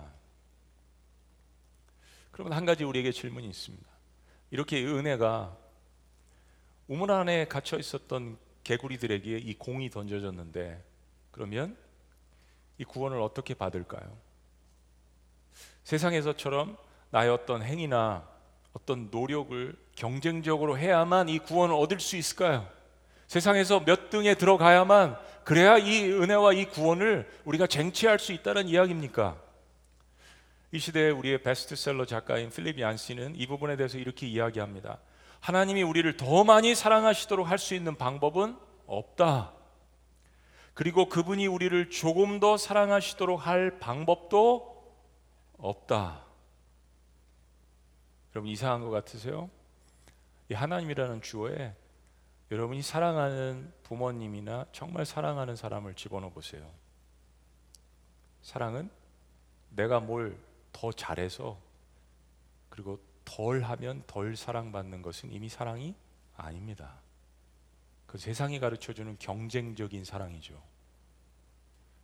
그러면 2.32 2.52
한 2.52 2.66
가지 2.66 2.84
우리에게 2.84 3.14
질문이 3.14 3.48
있습니다. 3.48 3.88
이렇게 4.52 4.84
은혜가 4.84 5.56
우물 6.90 7.10
안에 7.10 7.48
갇혀 7.48 7.78
있었던 7.78 8.38
개구리들에게 8.66 9.38
이 9.38 9.54
공이 9.54 9.92
던져졌는데 9.92 10.84
그러면 11.32 11.78
이 12.78 12.84
구원을 12.84 13.22
어떻게 13.22 13.54
받을까요? 13.54 14.27
세상에서처럼 15.88 16.76
나의 17.12 17.30
어떤 17.30 17.63
행위나 17.63 18.28
어떤 18.73 19.08
노력을 19.10 19.73
경쟁적으로 19.95 20.78
해야만 20.78 21.30
이 21.30 21.39
구원을 21.39 21.73
얻을 21.76 22.02
수 22.02 22.17
있을까요? 22.17 22.67
세상에서 23.28 23.86
몇 23.86 24.10
등에 24.10 24.36
들어가야만 24.36 25.17
그래야 25.45 25.78
이 25.78 26.12
은혜와 26.12 26.52
이 26.54 26.65
구원을 26.65 27.26
우리가 27.45 27.67
쟁취할 27.67 28.19
수 28.19 28.34
있다는 28.34 28.67
이야기입니까? 28.67 29.38
이 30.73 30.80
시대에 30.80 31.10
우리의 31.10 31.41
베스트셀러 31.41 32.04
작가인 32.04 32.50
필립 32.50 32.82
얀시는 32.82 33.36
이 33.38 33.47
부분에 33.47 33.78
대해서 33.78 33.97
이렇게 33.97 34.28
이야기합니다. 34.28 35.00
하나님이 35.39 35.84
우리를 35.84 36.17
더 36.17 36.43
많이 36.43 36.76
사랑하시도록 36.76 37.50
할 37.50 37.58
수 37.58 37.76
있는 37.76 37.95
방법은 37.95 38.58
없다. 38.88 39.54
그리고 40.73 41.08
그분이 41.08 41.47
우리를 41.47 41.89
조금 41.91 42.41
더 42.41 42.58
사랑하시도록 42.58 43.47
할 43.47 43.80
방법도 43.80 44.77
없다. 45.58 46.26
여러분 48.36 48.52
이상한 48.52 48.82
것 48.82 48.89
같으세요? 48.89 49.50
이 50.50 50.54
하나님이라는 50.54 51.22
주어에 51.22 51.76
여러분이 52.52 52.82
사랑하는 52.82 53.74
부모님이나 53.84 54.65
정말 54.72 55.06
사랑하는 55.06 55.56
사람을 55.56 55.96
집어넣어 55.96 56.30
보세요. 56.30 56.70
사랑은 58.41 58.89
내가 59.70 60.00
뭘 60.00 60.48
더 60.78 60.91
잘해서 60.91 61.60
그리고 62.70 63.00
덜 63.26 63.63
하면 63.63 64.04
덜 64.06 64.36
사랑받는 64.36 65.02
것은 65.02 65.32
이미 65.32 65.50
사랑이 65.50 65.96
아닙니다. 66.36 67.00
그 68.06 68.20
세상이 68.20 68.60
가르쳐 68.60 68.93
주는 68.93 69.17
경쟁적인 69.17 70.06
사랑이죠. 70.06 70.62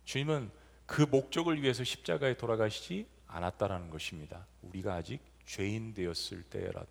주님은 0.04 0.50
그 0.86 1.02
목적을 1.02 1.62
위해서 1.62 1.84
십자가에 1.84 2.36
돌아가시지 2.36 3.06
않았다라는 3.34 3.90
것입니다. 3.90 4.46
우리가 4.62 4.94
아직 4.94 5.20
죄인 5.44 5.92
되었을 5.92 6.44
때라도 6.44 6.88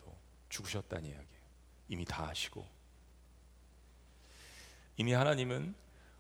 죽으셨다는 0.50 1.06
이야기예요. 1.06 1.44
이미 1.88 2.06
다 2.06 2.28
아시고 2.28 2.66
이미 4.98 5.14
하나님은 5.14 5.74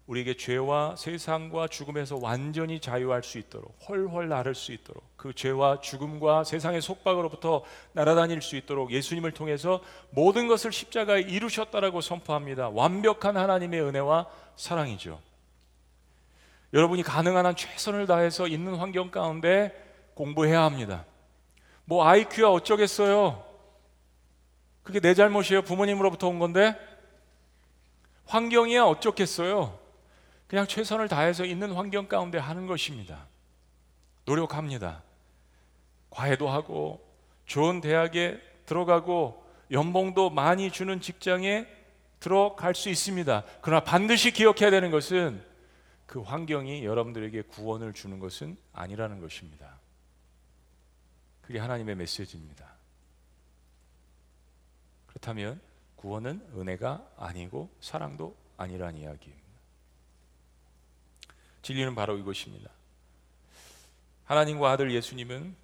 우리에게 0.07 0.36
죄와 0.36 0.95
세상과 0.97 1.67
죽음에서 1.67 2.17
완전히 2.21 2.79
자유할 2.79 3.23
수 3.23 3.38
있도록 3.38 3.77
훨훨 3.88 4.27
나를 4.27 4.53
수 4.53 4.73
있도록 4.73 5.03
그 5.15 5.33
죄와 5.33 5.79
죽음과 5.79 6.43
세상의 6.43 6.81
속박으로부터 6.81 7.63
날아다닐 7.93 8.41
수 8.41 8.57
있도록 8.57 8.91
예수님을 8.91 9.31
통해서 9.31 9.81
모든 10.09 10.47
것을 10.47 10.73
십자가에 10.73 11.21
이루셨다라고 11.21 12.01
선포합니다. 12.01 12.69
완벽한 12.69 13.38
하나님의 13.38 13.81
은혜와 13.81 14.27
사랑이죠. 14.57 15.21
여러분이 16.73 17.03
가능한 17.03 17.45
한 17.45 17.55
최선을 17.55 18.07
다해서 18.07 18.47
있는 18.47 18.75
환경 18.75 19.12
가운데 19.12 19.92
공부해야 20.13 20.63
합니다. 20.63 21.06
뭐 21.86 22.06
IQ야 22.06 22.47
어쩌겠어요? 22.47 23.43
그게 24.84 24.99
내 24.99 25.13
잘못이에요. 25.13 25.62
부모님으로부터 25.62 26.28
온 26.28 26.39
건데 26.39 26.76
환경이야 28.26 28.84
어쩌겠어요? 28.84 29.80
그냥 30.47 30.67
최선을 30.67 31.08
다해서 31.08 31.45
있는 31.45 31.71
환경 31.71 32.08
가운데 32.08 32.38
하는 32.38 32.67
것입니다. 32.67 33.28
노력합니다. 34.26 35.04
과외도 36.10 36.49
하고 36.49 37.04
좋은 37.45 37.82
대학에 37.82 38.39
들어가고 38.65 39.43
연봉도 39.71 40.30
많이 40.30 40.71
주는 40.71 41.02
직장에 41.02 41.65
들어갈 42.19 42.76
수 42.76 42.89
있습니다. 42.89 43.43
그러나 43.62 43.84
반드시 43.84 44.32
기억해야 44.32 44.69
되는 44.69 44.91
것은 44.91 45.43
그 46.06 46.21
환경이 46.21 46.86
여러분들에게 46.86 47.41
구원을 47.43 47.93
주는 47.93 48.19
것은 48.19 48.56
아니라는 48.71 49.19
것입니다. 49.19 49.80
그게 51.43 51.60
하나님의 51.60 51.95
메시지입니다. 51.95 52.73
그렇다면 55.08 55.62
구원은 55.95 56.41
은혜가 56.56 57.13
아니고 57.17 57.69
사랑도 57.79 58.36
아니란 58.58 58.97
이야기입니다. 58.97 59.43
진리는 61.62 61.95
바로 61.95 62.17
이것입니다. 62.17 62.69
하나님과 64.25 64.71
아들 64.71 64.91
예수님은 64.93 65.56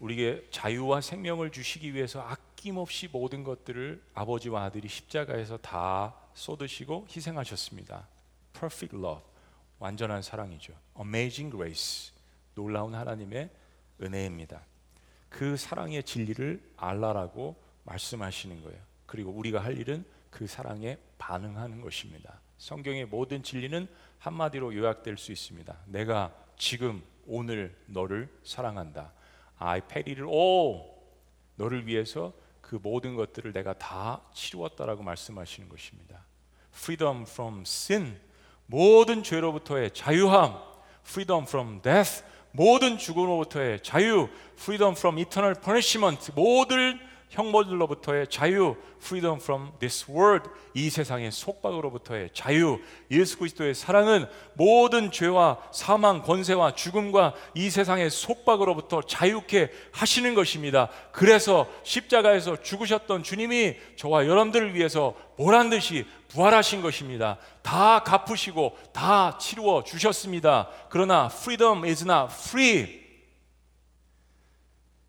우리에게 0.00 0.48
자유와 0.50 1.00
생명을 1.00 1.50
주시기 1.50 1.94
위해서 1.94 2.20
아낌없이 2.22 3.08
모든 3.08 3.44
것들을 3.44 4.02
아버지와 4.14 4.64
아들이 4.64 4.88
십자가에서 4.88 5.58
다 5.58 6.14
쏟으시고 6.34 7.06
희생하셨습니다. 7.08 8.08
Perfect 8.52 8.96
love, 8.96 9.22
완전한 9.78 10.22
사랑이죠. 10.22 10.74
Amazing 10.98 11.54
grace, 11.54 12.12
놀라운 12.54 12.94
하나님의 12.94 13.50
은혜입니다. 14.00 14.64
그 15.32 15.56
사랑의 15.56 16.02
진리를 16.04 16.62
알라라고 16.76 17.56
말씀하시는 17.84 18.62
거예요. 18.62 18.78
그리고 19.06 19.30
우리가 19.32 19.64
할 19.64 19.78
일은 19.78 20.04
그 20.30 20.46
사랑에 20.46 20.98
반응하는 21.18 21.80
것입니다. 21.80 22.40
성경의 22.58 23.06
모든 23.06 23.42
진리는 23.42 23.88
한마디로 24.18 24.74
요약될 24.74 25.16
수 25.16 25.32
있습니다. 25.32 25.76
내가 25.86 26.32
지금 26.56 27.02
오늘 27.26 27.74
너를 27.86 28.28
사랑한다. 28.44 29.12
Paid 29.88 30.10
it 30.10 30.22
all. 30.22 30.82
너를 31.56 31.86
위해서 31.86 32.32
그 32.60 32.78
모든 32.80 33.16
것들을 33.16 33.52
내가 33.52 33.72
다 33.74 34.22
치루었다라고 34.34 35.02
말씀하시는 35.02 35.68
것입니다. 35.68 36.24
Freedom 36.74 37.22
from 37.22 37.62
sin. 37.62 38.20
모든 38.66 39.22
죄로부터의 39.22 39.92
자유함. 39.92 40.58
Freedom 41.04 41.44
from 41.44 41.82
death. 41.82 42.22
모든 42.52 42.98
죽음으로부터의 42.98 43.82
자유. 43.82 44.28
Freedom 44.58 44.94
from 44.96 45.18
eternal 45.18 45.54
punishment. 45.60 46.32
모든 46.34 46.98
형벌들로부터의 47.32 48.28
자유, 48.28 48.76
freedom 48.98 49.38
from 49.40 49.72
this 49.78 50.10
world, 50.10 50.48
이 50.74 50.90
세상의 50.90 51.32
속박으로부터의 51.32 52.30
자유, 52.34 52.78
예수 53.10 53.38
그리스도의 53.38 53.74
사랑은 53.74 54.26
모든 54.54 55.10
죄와 55.10 55.58
사망, 55.72 56.22
권세와 56.22 56.74
죽음과 56.74 57.34
이 57.54 57.70
세상의 57.70 58.10
속박으로부터 58.10 59.02
자유케 59.02 59.70
하시는 59.92 60.34
것입니다. 60.34 60.90
그래서 61.10 61.66
십자가에서 61.84 62.60
죽으셨던 62.62 63.22
주님이 63.22 63.76
저와 63.96 64.26
여러분들을 64.26 64.74
위해서 64.74 65.14
보란 65.38 65.70
듯이 65.70 66.06
부활하신 66.28 66.82
것입니다. 66.82 67.38
다 67.62 68.02
갚으시고 68.02 68.76
다 68.92 69.38
치루어 69.38 69.84
주셨습니다. 69.84 70.68
그러나 70.90 71.30
freedom 71.32 71.84
is 71.84 72.04
not 72.04 72.32
free. 72.32 73.00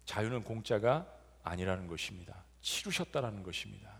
자유는 0.06 0.44
공짜가 0.44 1.13
아니라는 1.44 1.88
것입니다. 1.88 2.44
치르셨다라는 2.62 3.44
것입니다. 3.44 3.92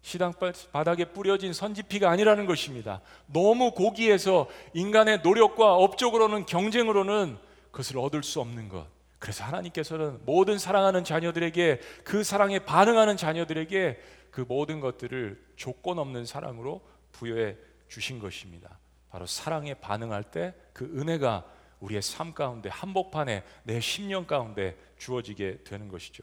시당 0.00 0.32
바닥에 0.72 1.06
뿌려진 1.06 1.52
선지피가 1.52 2.08
아니라는 2.08 2.46
것입니다. 2.46 3.00
너무 3.26 3.72
고기에서 3.72 4.48
인간의 4.72 5.20
노력과 5.22 5.74
업적으로는 5.74 6.46
경쟁으로는 6.46 7.36
그것을 7.72 7.98
얻을 7.98 8.22
수 8.22 8.40
없는 8.40 8.68
것. 8.68 8.86
그래서 9.18 9.44
하나님께서는 9.44 10.20
모든 10.24 10.58
사랑하는 10.58 11.02
자녀들에게 11.02 11.80
그 12.04 12.22
사랑에 12.22 12.60
반응하는 12.60 13.16
자녀들에게 13.16 14.00
그 14.30 14.44
모든 14.46 14.80
것들을 14.80 15.44
조건 15.56 15.98
없는 15.98 16.24
사랑으로 16.24 16.80
부여해 17.12 17.56
주신 17.88 18.20
것입니다. 18.20 18.78
바로 19.10 19.26
사랑에 19.26 19.74
반응할 19.74 20.22
때 20.22 20.54
그 20.78 20.84
은혜가 20.84 21.44
우리의 21.80 22.00
삶 22.02 22.32
가운데 22.32 22.68
한복판에 22.68 23.42
내 23.64 23.80
심령 23.80 24.28
가운데 24.28 24.78
주어지게 24.96 25.64
되는 25.64 25.88
것이죠. 25.88 26.22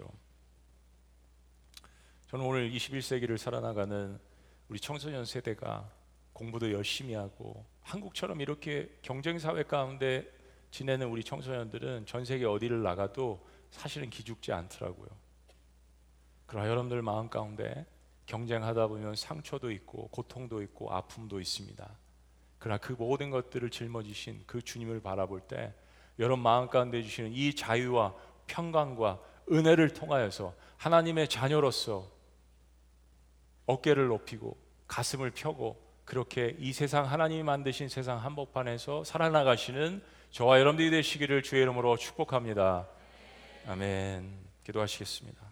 저는 2.35 2.47
오늘 2.47 2.69
21세기를 2.69 3.37
살아나가는 3.37 4.19
우리 4.67 4.77
청소년 4.77 5.23
세대가 5.23 5.89
공부도 6.33 6.73
열심히 6.73 7.13
하고 7.13 7.65
한국처럼 7.81 8.41
이렇게 8.41 8.89
경쟁 9.01 9.39
사회 9.39 9.63
가운데 9.63 10.29
지내는 10.69 11.07
우리 11.07 11.23
청소년들은 11.23 12.05
전 12.05 12.25
세계 12.25 12.43
어디를 12.43 12.83
나가도 12.83 13.47
사실은 13.71 14.09
기죽지 14.09 14.51
않더라고요. 14.51 15.07
그러나 16.45 16.67
여러분들 16.67 17.01
마음 17.01 17.29
가운데 17.29 17.85
경쟁하다 18.25 18.87
보면 18.87 19.15
상처도 19.15 19.71
있고 19.71 20.09
고통도 20.09 20.61
있고 20.63 20.91
아픔도 20.91 21.39
있습니다. 21.39 21.89
그러나 22.59 22.77
그 22.79 22.91
모든 22.99 23.29
것들을 23.29 23.69
짊어지신 23.69 24.43
그 24.45 24.61
주님을 24.61 24.99
바라볼 24.99 25.39
때 25.39 25.73
여러분 26.19 26.43
마음 26.43 26.67
가운데 26.67 27.01
주시는 27.01 27.31
이 27.31 27.55
자유와 27.55 28.13
평강과 28.47 29.21
은혜를 29.49 29.93
통하여서 29.93 30.53
하나님의 30.75 31.29
자녀로서 31.29 32.13
어깨를 33.65 34.07
높이고 34.07 34.57
가슴을 34.87 35.31
펴고 35.31 35.83
그렇게 36.05 36.55
이 36.59 36.71
세상 36.71 37.05
하나님이 37.05 37.43
만드신 37.43 37.89
세상 37.89 38.19
한복판에서 38.19 39.03
살아나가시는 39.03 40.01
저와 40.29 40.59
여러분들이 40.59 40.91
되시기를 40.91 41.43
주의 41.43 41.61
이름으로 41.63 41.97
축복합니다. 41.97 42.87
아멘. 43.67 44.45
기도하시겠습니다. 44.63 45.45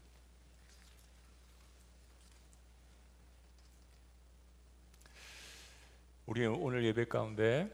우리 6.25 6.45
오늘 6.45 6.85
예배 6.85 7.05
가운데 7.05 7.69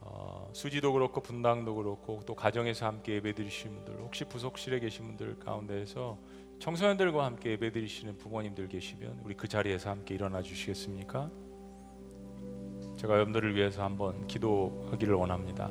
어, 0.00 0.50
수지도 0.52 0.92
그렇고 0.92 1.20
분당도 1.22 1.74
그렇고 1.74 2.22
또 2.26 2.34
가정에서 2.34 2.86
함께 2.86 3.14
예배 3.14 3.34
드리신 3.34 3.74
분들 3.74 4.00
혹시 4.00 4.24
부속실에 4.24 4.78
계신 4.80 5.06
분들 5.06 5.38
가운데에서 5.38 6.18
청소년들과 6.58 7.24
함께 7.24 7.50
예배드리시는 7.52 8.16
부모님들 8.18 8.68
계시면 8.68 9.20
우리 9.24 9.34
그 9.34 9.48
자리에서 9.48 9.90
함께 9.90 10.14
일어나 10.14 10.40
주시겠습니까? 10.42 11.30
제가 12.96 13.14
여러분들을 13.14 13.54
위해서 13.54 13.82
한번 13.82 14.26
기도하기를 14.26 15.14
원합니다. 15.14 15.70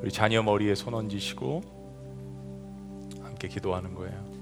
우리 0.00 0.10
자녀 0.10 0.42
머리에 0.42 0.74
손 0.74 0.94
얹으시고 0.94 1.62
함께 3.22 3.48
기도하는 3.48 3.94
거예요. 3.94 4.32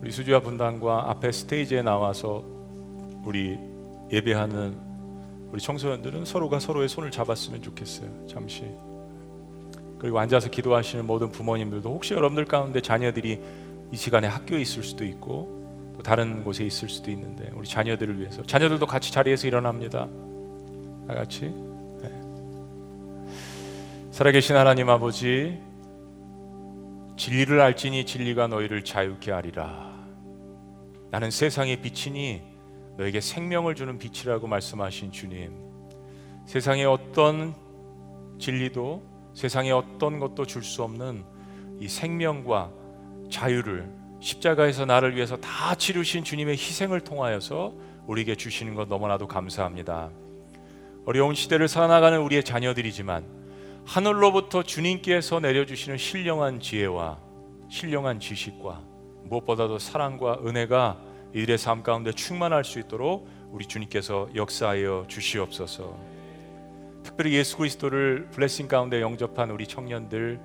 우리 0.00 0.10
수주와 0.10 0.40
분당과 0.40 1.10
앞에 1.10 1.32
스테이지에 1.32 1.82
나와서 1.82 2.44
우리 3.24 3.58
예배하는 4.12 4.88
우리 5.50 5.60
청소년들은 5.60 6.24
서로가 6.24 6.60
서로의 6.60 6.88
손을 6.88 7.10
잡았으면 7.10 7.62
좋겠어요. 7.62 8.26
잠시. 8.26 8.64
그리고 9.98 10.18
앉아서 10.20 10.50
기도하시는 10.50 11.04
모든 11.06 11.30
부모님들도 11.30 11.90
혹시 11.90 12.14
여러분들 12.14 12.44
가운데 12.44 12.80
자녀들이 12.80 13.40
이 13.90 13.96
시간에 13.96 14.26
학교에 14.26 14.60
있을 14.60 14.82
수도 14.82 15.04
있고 15.04 15.92
또 15.96 16.02
다른 16.02 16.44
곳에 16.44 16.64
있을 16.64 16.88
수도 16.88 17.10
있는데 17.10 17.50
우리 17.54 17.66
자녀들을 17.66 18.20
위해서 18.20 18.42
자녀들도 18.42 18.86
같이 18.86 19.12
자리에서 19.12 19.46
일어납니다. 19.46 20.08
다 21.06 21.14
같이 21.14 21.46
네. 22.02 22.10
살아계신 24.10 24.56
하나님 24.56 24.90
아버지 24.90 25.58
진리를 27.16 27.60
알지니 27.60 28.06
진리가 28.06 28.46
너희를 28.46 28.84
자유케 28.84 29.32
하리라. 29.32 29.88
나는 31.10 31.30
세상의 31.30 31.80
빛이니 31.80 32.42
너에게 32.96 33.20
생명을 33.20 33.74
주는 33.74 33.98
빛이라고 33.98 34.46
말씀하신 34.46 35.10
주님. 35.10 35.52
세상의 36.46 36.84
어떤 36.86 37.54
진리도 38.38 39.02
세상의 39.34 39.72
어떤 39.72 40.18
것도 40.20 40.46
줄 40.46 40.62
수 40.62 40.82
없는 40.82 41.24
이 41.80 41.88
생명과 41.88 42.70
자유를 43.30 43.88
십자가에서 44.20 44.84
나를 44.84 45.14
위해서 45.16 45.36
다 45.36 45.74
치르신 45.74 46.24
주님의 46.24 46.54
희생을 46.54 47.00
통하여서 47.00 47.74
우리에게 48.06 48.34
주시는 48.34 48.74
것 48.74 48.88
너무나도 48.88 49.28
감사합니다. 49.28 50.10
어려운 51.04 51.34
시대를 51.34 51.68
살아나가는 51.68 52.20
우리의 52.20 52.44
자녀들이지만 52.44 53.24
하늘로부터 53.86 54.62
주님께서 54.62 55.40
내려주시는 55.40 55.96
신령한 55.96 56.60
지혜와 56.60 57.18
신령한 57.70 58.20
지식과 58.20 58.82
무엇보다도 59.24 59.78
사랑과 59.78 60.38
은혜가 60.44 61.00
이들의 61.34 61.58
삶 61.58 61.82
가운데 61.82 62.12
충만할 62.12 62.64
수 62.64 62.78
있도록 62.78 63.28
우리 63.50 63.66
주님께서 63.66 64.28
역사하여 64.34 65.04
주시옵소서. 65.08 65.96
특별히 67.02 67.34
예수 67.34 67.56
그리스도를 67.56 68.28
블레싱 68.30 68.68
가운데 68.68 69.00
영접한 69.00 69.50
우리 69.50 69.66
청년들 69.66 70.40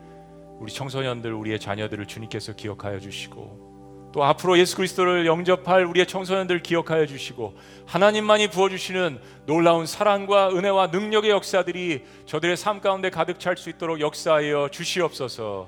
우리 0.60 0.72
청소년들 0.72 1.34
우리의 1.34 1.60
자녀들을 1.60 2.06
주님께서 2.06 2.54
기억하여 2.54 3.00
주시고 3.00 3.74
또 4.14 4.24
앞으로 4.24 4.60
예수 4.60 4.76
그리스도를 4.76 5.26
영접할 5.26 5.86
우리의 5.86 6.06
청소년들 6.06 6.62
기억하여 6.62 7.08
주시고 7.08 7.56
하나님만이 7.88 8.50
부어 8.50 8.70
주시는 8.70 9.20
놀라운 9.48 9.88
사랑과 9.88 10.50
은혜와 10.50 10.88
능력의 10.88 11.32
역사들이 11.32 12.06
저들의 12.28 12.56
삶 12.56 12.80
가운데 12.80 13.10
가득 13.10 13.40
찰 13.40 13.58
수 13.58 13.70
있도록 13.72 14.00
역사하여 14.00 14.70
주시옵소서. 14.72 15.68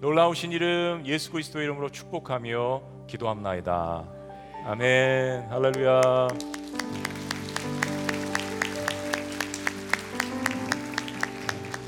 놀라우신 0.00 0.52
이름 0.52 1.02
예수 1.06 1.30
그리스도 1.30 1.60
이름으로 1.60 1.90
축복하며 1.90 2.82
기도합나이다. 3.06 4.04
아멘. 4.64 5.48
할렐루야. 5.50 6.28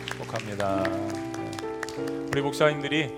축복합니다. 0.06 1.13
우리 2.34 2.42
목사님들이 2.42 3.10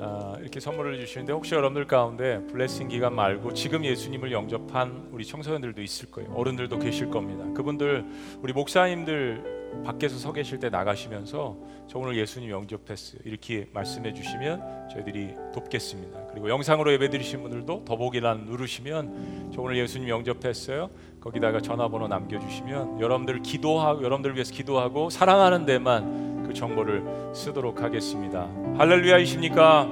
아, 0.00 0.36
이렇게 0.40 0.58
선물을 0.58 0.98
주시는데 0.98 1.32
혹시 1.32 1.54
여러분들 1.54 1.86
가운데 1.86 2.44
블레싱 2.48 2.88
기간 2.88 3.14
말고 3.14 3.54
지금 3.54 3.84
예수님을 3.84 4.32
영접한 4.32 5.10
우리 5.12 5.24
청소년들도 5.24 5.80
있을 5.82 6.10
거예요. 6.10 6.32
어른들도 6.32 6.80
계실 6.80 7.08
겁니다. 7.08 7.44
그분들 7.54 8.04
우리 8.42 8.52
목사님들 8.52 9.84
밖에서 9.84 10.18
서 10.18 10.32
계실 10.32 10.58
때 10.58 10.68
나가시면서 10.68 11.56
저 11.86 11.98
오늘 12.00 12.16
예수님 12.16 12.50
영접했어요. 12.50 13.20
이렇게 13.24 13.68
말씀해 13.72 14.12
주시면 14.12 14.88
저희들이 14.92 15.36
돕겠습니다. 15.54 16.26
그리고 16.32 16.48
영상으로 16.50 16.92
예배 16.92 17.10
드리신 17.10 17.42
분들도 17.42 17.84
더보기란 17.84 18.46
누르시면 18.46 19.52
저 19.54 19.62
오늘 19.62 19.76
예수님 19.76 20.08
영접했어요. 20.08 20.90
거기다가 21.20 21.60
전화번호 21.60 22.08
남겨 22.08 22.40
주시면 22.40 23.00
여러분들 23.00 23.42
기도하고 23.42 24.02
여러분들 24.02 24.34
위해서 24.34 24.52
기도하고 24.52 25.08
사랑하는 25.08 25.66
데만 25.66 26.26
그 26.35 26.35
정보를 26.56 27.30
쓰도록 27.32 27.82
하겠습니다. 27.82 28.48
할렐루야이십니까? 28.78 29.88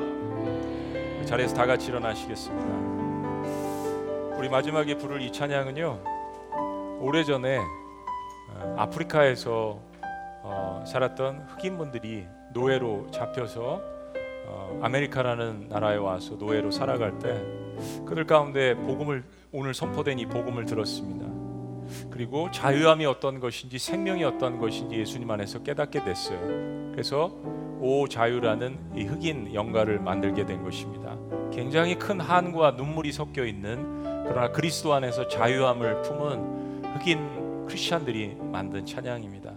자리에서 1.24 1.54
다 1.54 1.66
같이 1.66 1.88
일어나시겠습니다. 1.88 2.94
우리 4.36 4.48
마지막에 4.48 4.96
부를 4.96 5.22
이 5.22 5.32
찬양은요. 5.32 6.00
오래전에 7.00 7.58
어, 7.58 8.74
아프리카에서 8.78 9.78
어, 10.42 10.84
살았던 10.86 11.46
흑인분들이 11.48 12.26
노예로 12.52 13.10
잡혀서 13.10 13.80
어, 14.46 14.80
아메리카라는 14.82 15.68
나라에 15.68 15.96
와서 15.96 16.34
노예로 16.34 16.70
살아갈 16.70 17.18
때 17.18 17.40
그들 18.04 18.26
가운데 18.26 18.74
복음을 18.74 19.24
오늘 19.52 19.72
선포된 19.72 20.18
이 20.18 20.26
복음을 20.26 20.64
들었습니다. 20.66 21.33
그리고 22.10 22.50
자유함이 22.50 23.06
어떤 23.06 23.40
것인지 23.40 23.78
생명이 23.78 24.24
어떤 24.24 24.58
것인지 24.58 24.96
예수님 24.96 25.30
안에서 25.30 25.62
깨닫게 25.62 26.04
됐어요. 26.04 26.38
그래서 26.92 27.34
오 27.80 28.08
자유라는 28.08 28.78
이 28.96 29.04
흑인 29.04 29.54
영가를 29.54 30.00
만들게 30.00 30.46
된 30.46 30.62
것입니다. 30.62 31.16
굉장히 31.52 31.96
큰 31.96 32.20
한과 32.20 32.72
눈물이 32.72 33.12
섞여 33.12 33.44
있는 33.44 34.02
그러나 34.24 34.50
그리스도 34.50 34.94
안에서 34.94 35.28
자유함을 35.28 36.02
품은 36.02 36.84
흑인 36.94 37.66
크리스천들이 37.66 38.36
만든 38.40 38.84
찬양입니다. 38.86 39.52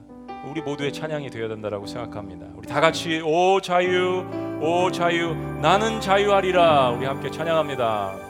우리 0.49 0.61
모두의 0.61 0.93
찬양이 0.93 1.30
되어야 1.30 1.47
된다고 1.47 1.86
생각합니다. 1.86 2.47
우리 2.55 2.67
다 2.67 2.80
같이 2.80 3.21
오 3.21 3.59
자유, 3.61 4.25
오 4.61 4.91
자유, 4.91 5.34
나는 5.61 5.99
자유하리라. 5.99 6.91
우리 6.91 7.05
함께 7.05 7.30
찬양합니다. 7.30 8.26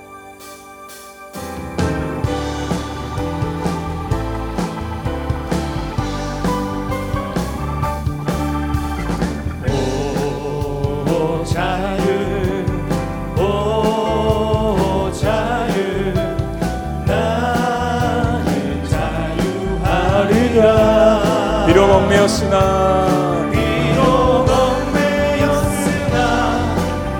얽매였으나 22.47 23.49
비록 23.51 24.47
얽매였으나 24.49 26.17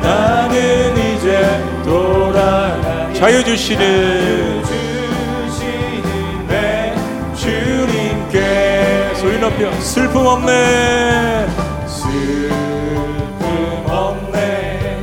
나는 0.02 0.98
이제 0.98 1.62
돌아가 1.84 3.12
자유 3.14 3.44
주시는 3.44 4.64
주시는 4.64 6.48
내 6.48 6.96
주님께 7.36 9.12
소리 9.16 9.40
높여 9.40 9.72
슬픔 9.82 10.26
없네. 10.26 11.48
슬픔 11.88 13.46
없네. 13.88 15.02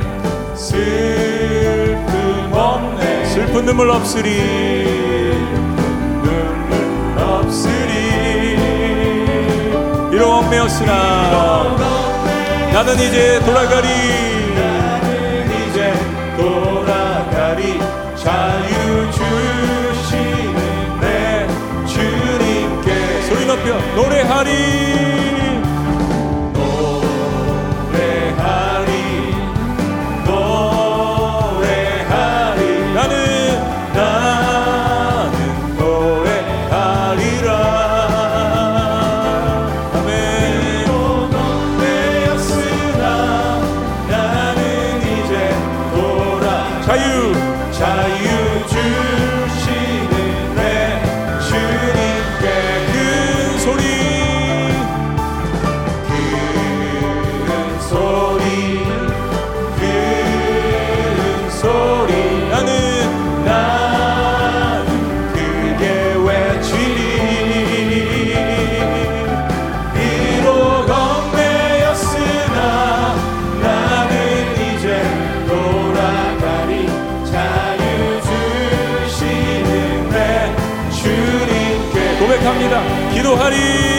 슬픔 0.55 2.53
없네. 2.53 3.25
슬픈 3.25 3.65
눈물 3.65 3.89
없으리 3.91 4.74
얽매였으나 10.45 11.75
나는 12.71 12.93
이제 12.95 13.39
돌아가리. 13.45 13.87
나는 14.55 15.69
이제 15.69 15.93
돌아가리. 16.37 17.79
자유 18.15 19.11
주시는 19.11 20.99
내 20.99 21.47
주님께 21.85 23.21
소리 23.21 23.45
높여 23.45 23.77
노래하리 23.95 25.14
고 83.25 83.94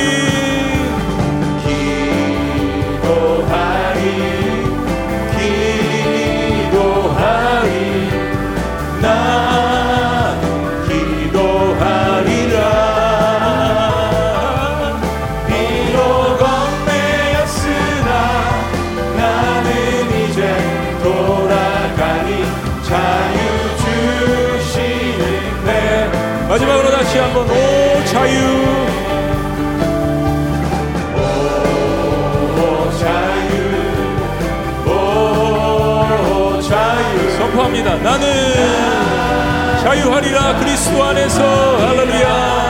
선포합니다. 37.87 37.97
나는 38.03 39.83
자유하리라 39.83 40.57
그리스도 40.59 41.05
안에서. 41.05 41.79
할렐루야. 41.79 42.67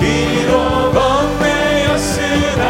비록 0.00 0.96
얽매였으나 0.96 2.64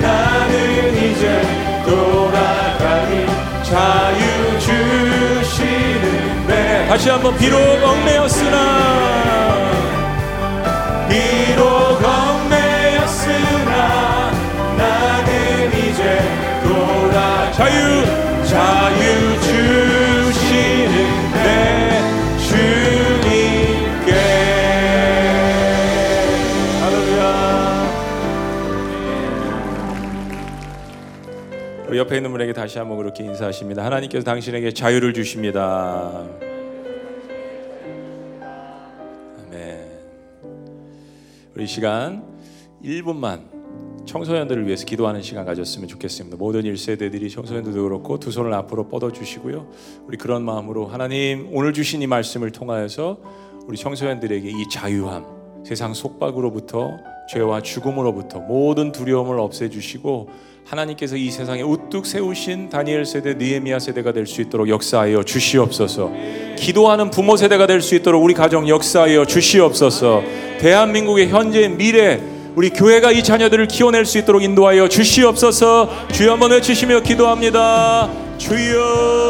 나는 0.00 0.96
이제 0.96 1.42
돌아가니 1.86 3.26
자유 3.62 4.58
주시는 4.60 6.46
내. 6.46 6.86
다시 6.88 7.08
한번 7.10 7.36
비록 7.38 7.58
얽매였으나 7.58 9.45
옆에 32.06 32.16
있는 32.16 32.30
분에게 32.30 32.52
다시 32.52 32.78
한번 32.78 32.98
그렇게 32.98 33.24
인사하십니다. 33.24 33.84
하나님께서 33.84 34.24
당신에게 34.24 34.72
자유를 34.72 35.12
주십니다. 35.12 36.24
아멘. 39.38 39.90
우리 41.54 41.64
이 41.64 41.66
시간 41.66 42.22
1분만 42.84 43.55
청소년들을 44.06 44.66
위해서 44.66 44.84
기도하는 44.86 45.20
시간 45.20 45.44
가졌으면 45.44 45.88
좋겠습니다. 45.88 46.36
모든 46.36 46.62
1세대들이 46.62 47.30
청소년들도 47.32 47.82
그렇고 47.82 48.18
두 48.18 48.30
손을 48.30 48.54
앞으로 48.54 48.88
뻗어 48.88 49.12
주시고요. 49.12 49.66
우리 50.06 50.16
그런 50.16 50.44
마음으로 50.44 50.86
하나님 50.86 51.48
오늘 51.52 51.72
주신 51.72 52.02
이 52.02 52.06
말씀을 52.06 52.52
통하여서 52.52 53.18
우리 53.66 53.76
청소년들에게 53.76 54.48
이 54.48 54.68
자유함, 54.70 55.24
세상 55.64 55.92
속박으로부터 55.92 56.96
죄와 57.32 57.60
죽음으로부터 57.60 58.38
모든 58.38 58.92
두려움을 58.92 59.40
없애 59.40 59.68
주시고 59.68 60.28
하나님께서 60.64 61.16
이 61.16 61.30
세상에 61.30 61.62
우뚝 61.62 62.06
세우신 62.06 62.68
다니엘 62.70 63.04
세대, 63.04 63.34
느헤미야 63.34 63.80
세대가 63.80 64.12
될 64.12 64.26
수 64.26 64.40
있도록 64.40 64.68
역사하여 64.68 65.24
주시옵소서. 65.24 66.12
기도하는 66.56 67.10
부모 67.10 67.36
세대가 67.36 67.66
될 67.66 67.80
수 67.82 67.96
있도록 67.96 68.22
우리 68.22 68.34
가정 68.34 68.68
역사하여 68.68 69.24
주시옵소서. 69.26 70.22
대한민국의 70.60 71.28
현재 71.28 71.68
미래 71.68 72.35
우리 72.56 72.70
교회가 72.70 73.12
이 73.12 73.22
자녀들을 73.22 73.68
키워낼 73.68 74.06
수 74.06 74.16
있도록 74.16 74.42
인도하여 74.42 74.88
주시옵소서. 74.88 76.08
주여 76.10 76.32
한번 76.32 76.52
외치시며 76.52 77.00
기도합니다. 77.00 78.08
주여 78.38 79.26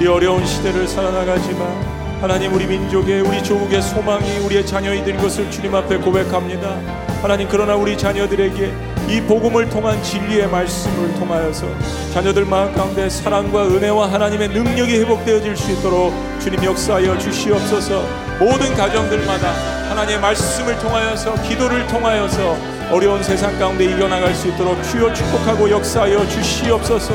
이 0.00 0.06
어려운 0.06 0.46
시대를 0.46 0.86
살아나가지만 0.86 2.20
하나님 2.20 2.52
우리 2.54 2.66
민족의 2.66 3.22
우리 3.22 3.42
조국의 3.42 3.80
소망이 3.82 4.38
우리의 4.44 4.64
자녀이 4.64 5.02
된 5.04 5.16
것을 5.16 5.50
주님 5.50 5.74
앞에 5.74 5.96
고백합니다 5.96 6.80
하나님 7.20 7.48
그러나 7.50 7.74
우리 7.74 7.98
자녀들에게 7.98 8.87
이 9.08 9.22
복음을 9.22 9.70
통한 9.70 10.02
진리의 10.02 10.48
말씀을 10.50 11.14
통하여서 11.14 11.66
자녀들 12.12 12.44
마음 12.44 12.70
가운데 12.74 13.08
사랑과 13.08 13.66
은혜와 13.66 14.12
하나님의 14.12 14.48
능력이 14.48 14.98
회복되어질 14.98 15.56
수 15.56 15.72
있도록 15.72 16.12
주님 16.38 16.62
역사하여 16.62 17.16
주시옵소서. 17.16 18.02
모든 18.38 18.74
가정들마다 18.74 19.50
하나님의 19.88 20.20
말씀을 20.20 20.78
통하여서 20.78 21.42
기도를 21.42 21.86
통하여서 21.86 22.56
어려운 22.90 23.22
세상 23.22 23.58
가운데 23.58 23.86
이겨나갈 23.86 24.34
수 24.34 24.48
있도록 24.48 24.82
주여 24.84 25.14
축복하고 25.14 25.70
역사하여 25.70 26.28
주시옵소서. 26.28 27.14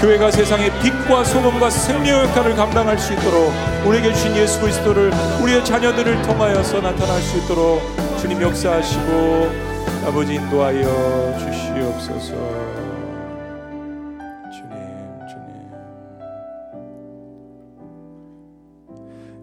교회가 0.00 0.30
세상의 0.30 0.70
빛과 0.82 1.24
소금과 1.24 1.68
생명 1.68 2.28
역할을 2.28 2.54
감당할 2.54 2.96
수 2.96 3.12
있도록 3.12 3.52
우리에게 3.84 4.12
주신 4.12 4.36
예수 4.36 4.60
그리스도를 4.60 5.10
우리의 5.40 5.64
자녀들을 5.64 6.22
통하여서 6.22 6.80
나타날 6.80 7.20
수 7.20 7.38
있도록 7.38 7.82
주님 8.20 8.40
역사하시고 8.40 9.73
아버지 10.06 10.34
인도하여 10.34 11.38
주시옵소서. 11.38 12.34
주님 14.52 14.76
주님. 15.30 15.48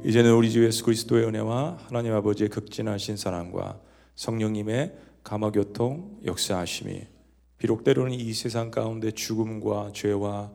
이제는 0.05 0.34
우리 0.36 0.51
주 0.51 0.64
예수 0.64 0.84
그리스도의 0.86 1.26
은혜와 1.26 1.80
하나님 1.88 2.14
아버지의 2.14 2.49
극진하신 2.49 3.18
사랑과 3.18 3.82
성령님의 4.14 4.93
감화교통 5.24 6.20
역사하심이 6.26 7.07
비록 7.57 7.84
때로는 7.84 8.12
이 8.12 8.32
세상 8.32 8.70
가운데 8.70 9.09
죽음과 9.09 9.93
죄와 9.95 10.51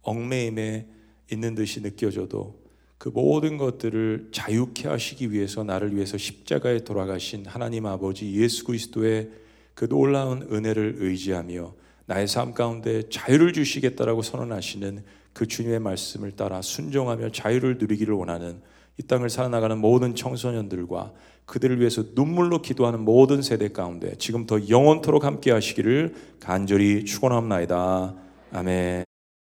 얽매임에 0.00 0.88
있는 1.30 1.54
듯이 1.54 1.82
느껴져도 1.82 2.62
그 2.96 3.10
모든 3.10 3.58
것들을 3.58 4.28
자유케 4.32 4.88
하시기 4.88 5.30
위해서 5.30 5.62
나를 5.62 5.94
위해서 5.94 6.16
십자가에 6.16 6.84
돌아가신 6.84 7.44
하나님 7.44 7.84
아버지 7.84 8.32
예수 8.32 8.64
그리스도의 8.64 9.41
그 9.74 9.88
놀라운 9.88 10.42
은혜를 10.50 10.96
의지하며 10.98 11.74
나의 12.06 12.28
삶 12.28 12.52
가운데 12.54 13.08
자유를 13.08 13.52
주시겠다라고 13.52 14.22
선언하시는 14.22 15.02
그 15.32 15.46
주님의 15.46 15.80
말씀을 15.80 16.32
따라 16.32 16.60
순종하며 16.60 17.30
자유를 17.30 17.78
누리기를 17.78 18.14
원하는 18.14 18.60
이 18.98 19.02
땅을 19.04 19.30
살아나가는 19.30 19.78
모든 19.78 20.14
청소년들과 20.14 21.12
그들을 21.46 21.80
위해서 21.80 22.04
눈물로 22.14 22.62
기도하는 22.62 23.00
모든 23.00 23.42
세대 23.42 23.68
가운데 23.68 24.14
지금 24.18 24.46
더 24.46 24.68
영원토록 24.68 25.24
함께 25.24 25.50
하시기를 25.50 26.14
간절히 26.40 27.04
축원합나이다. 27.04 28.14
아멘. 28.52 29.11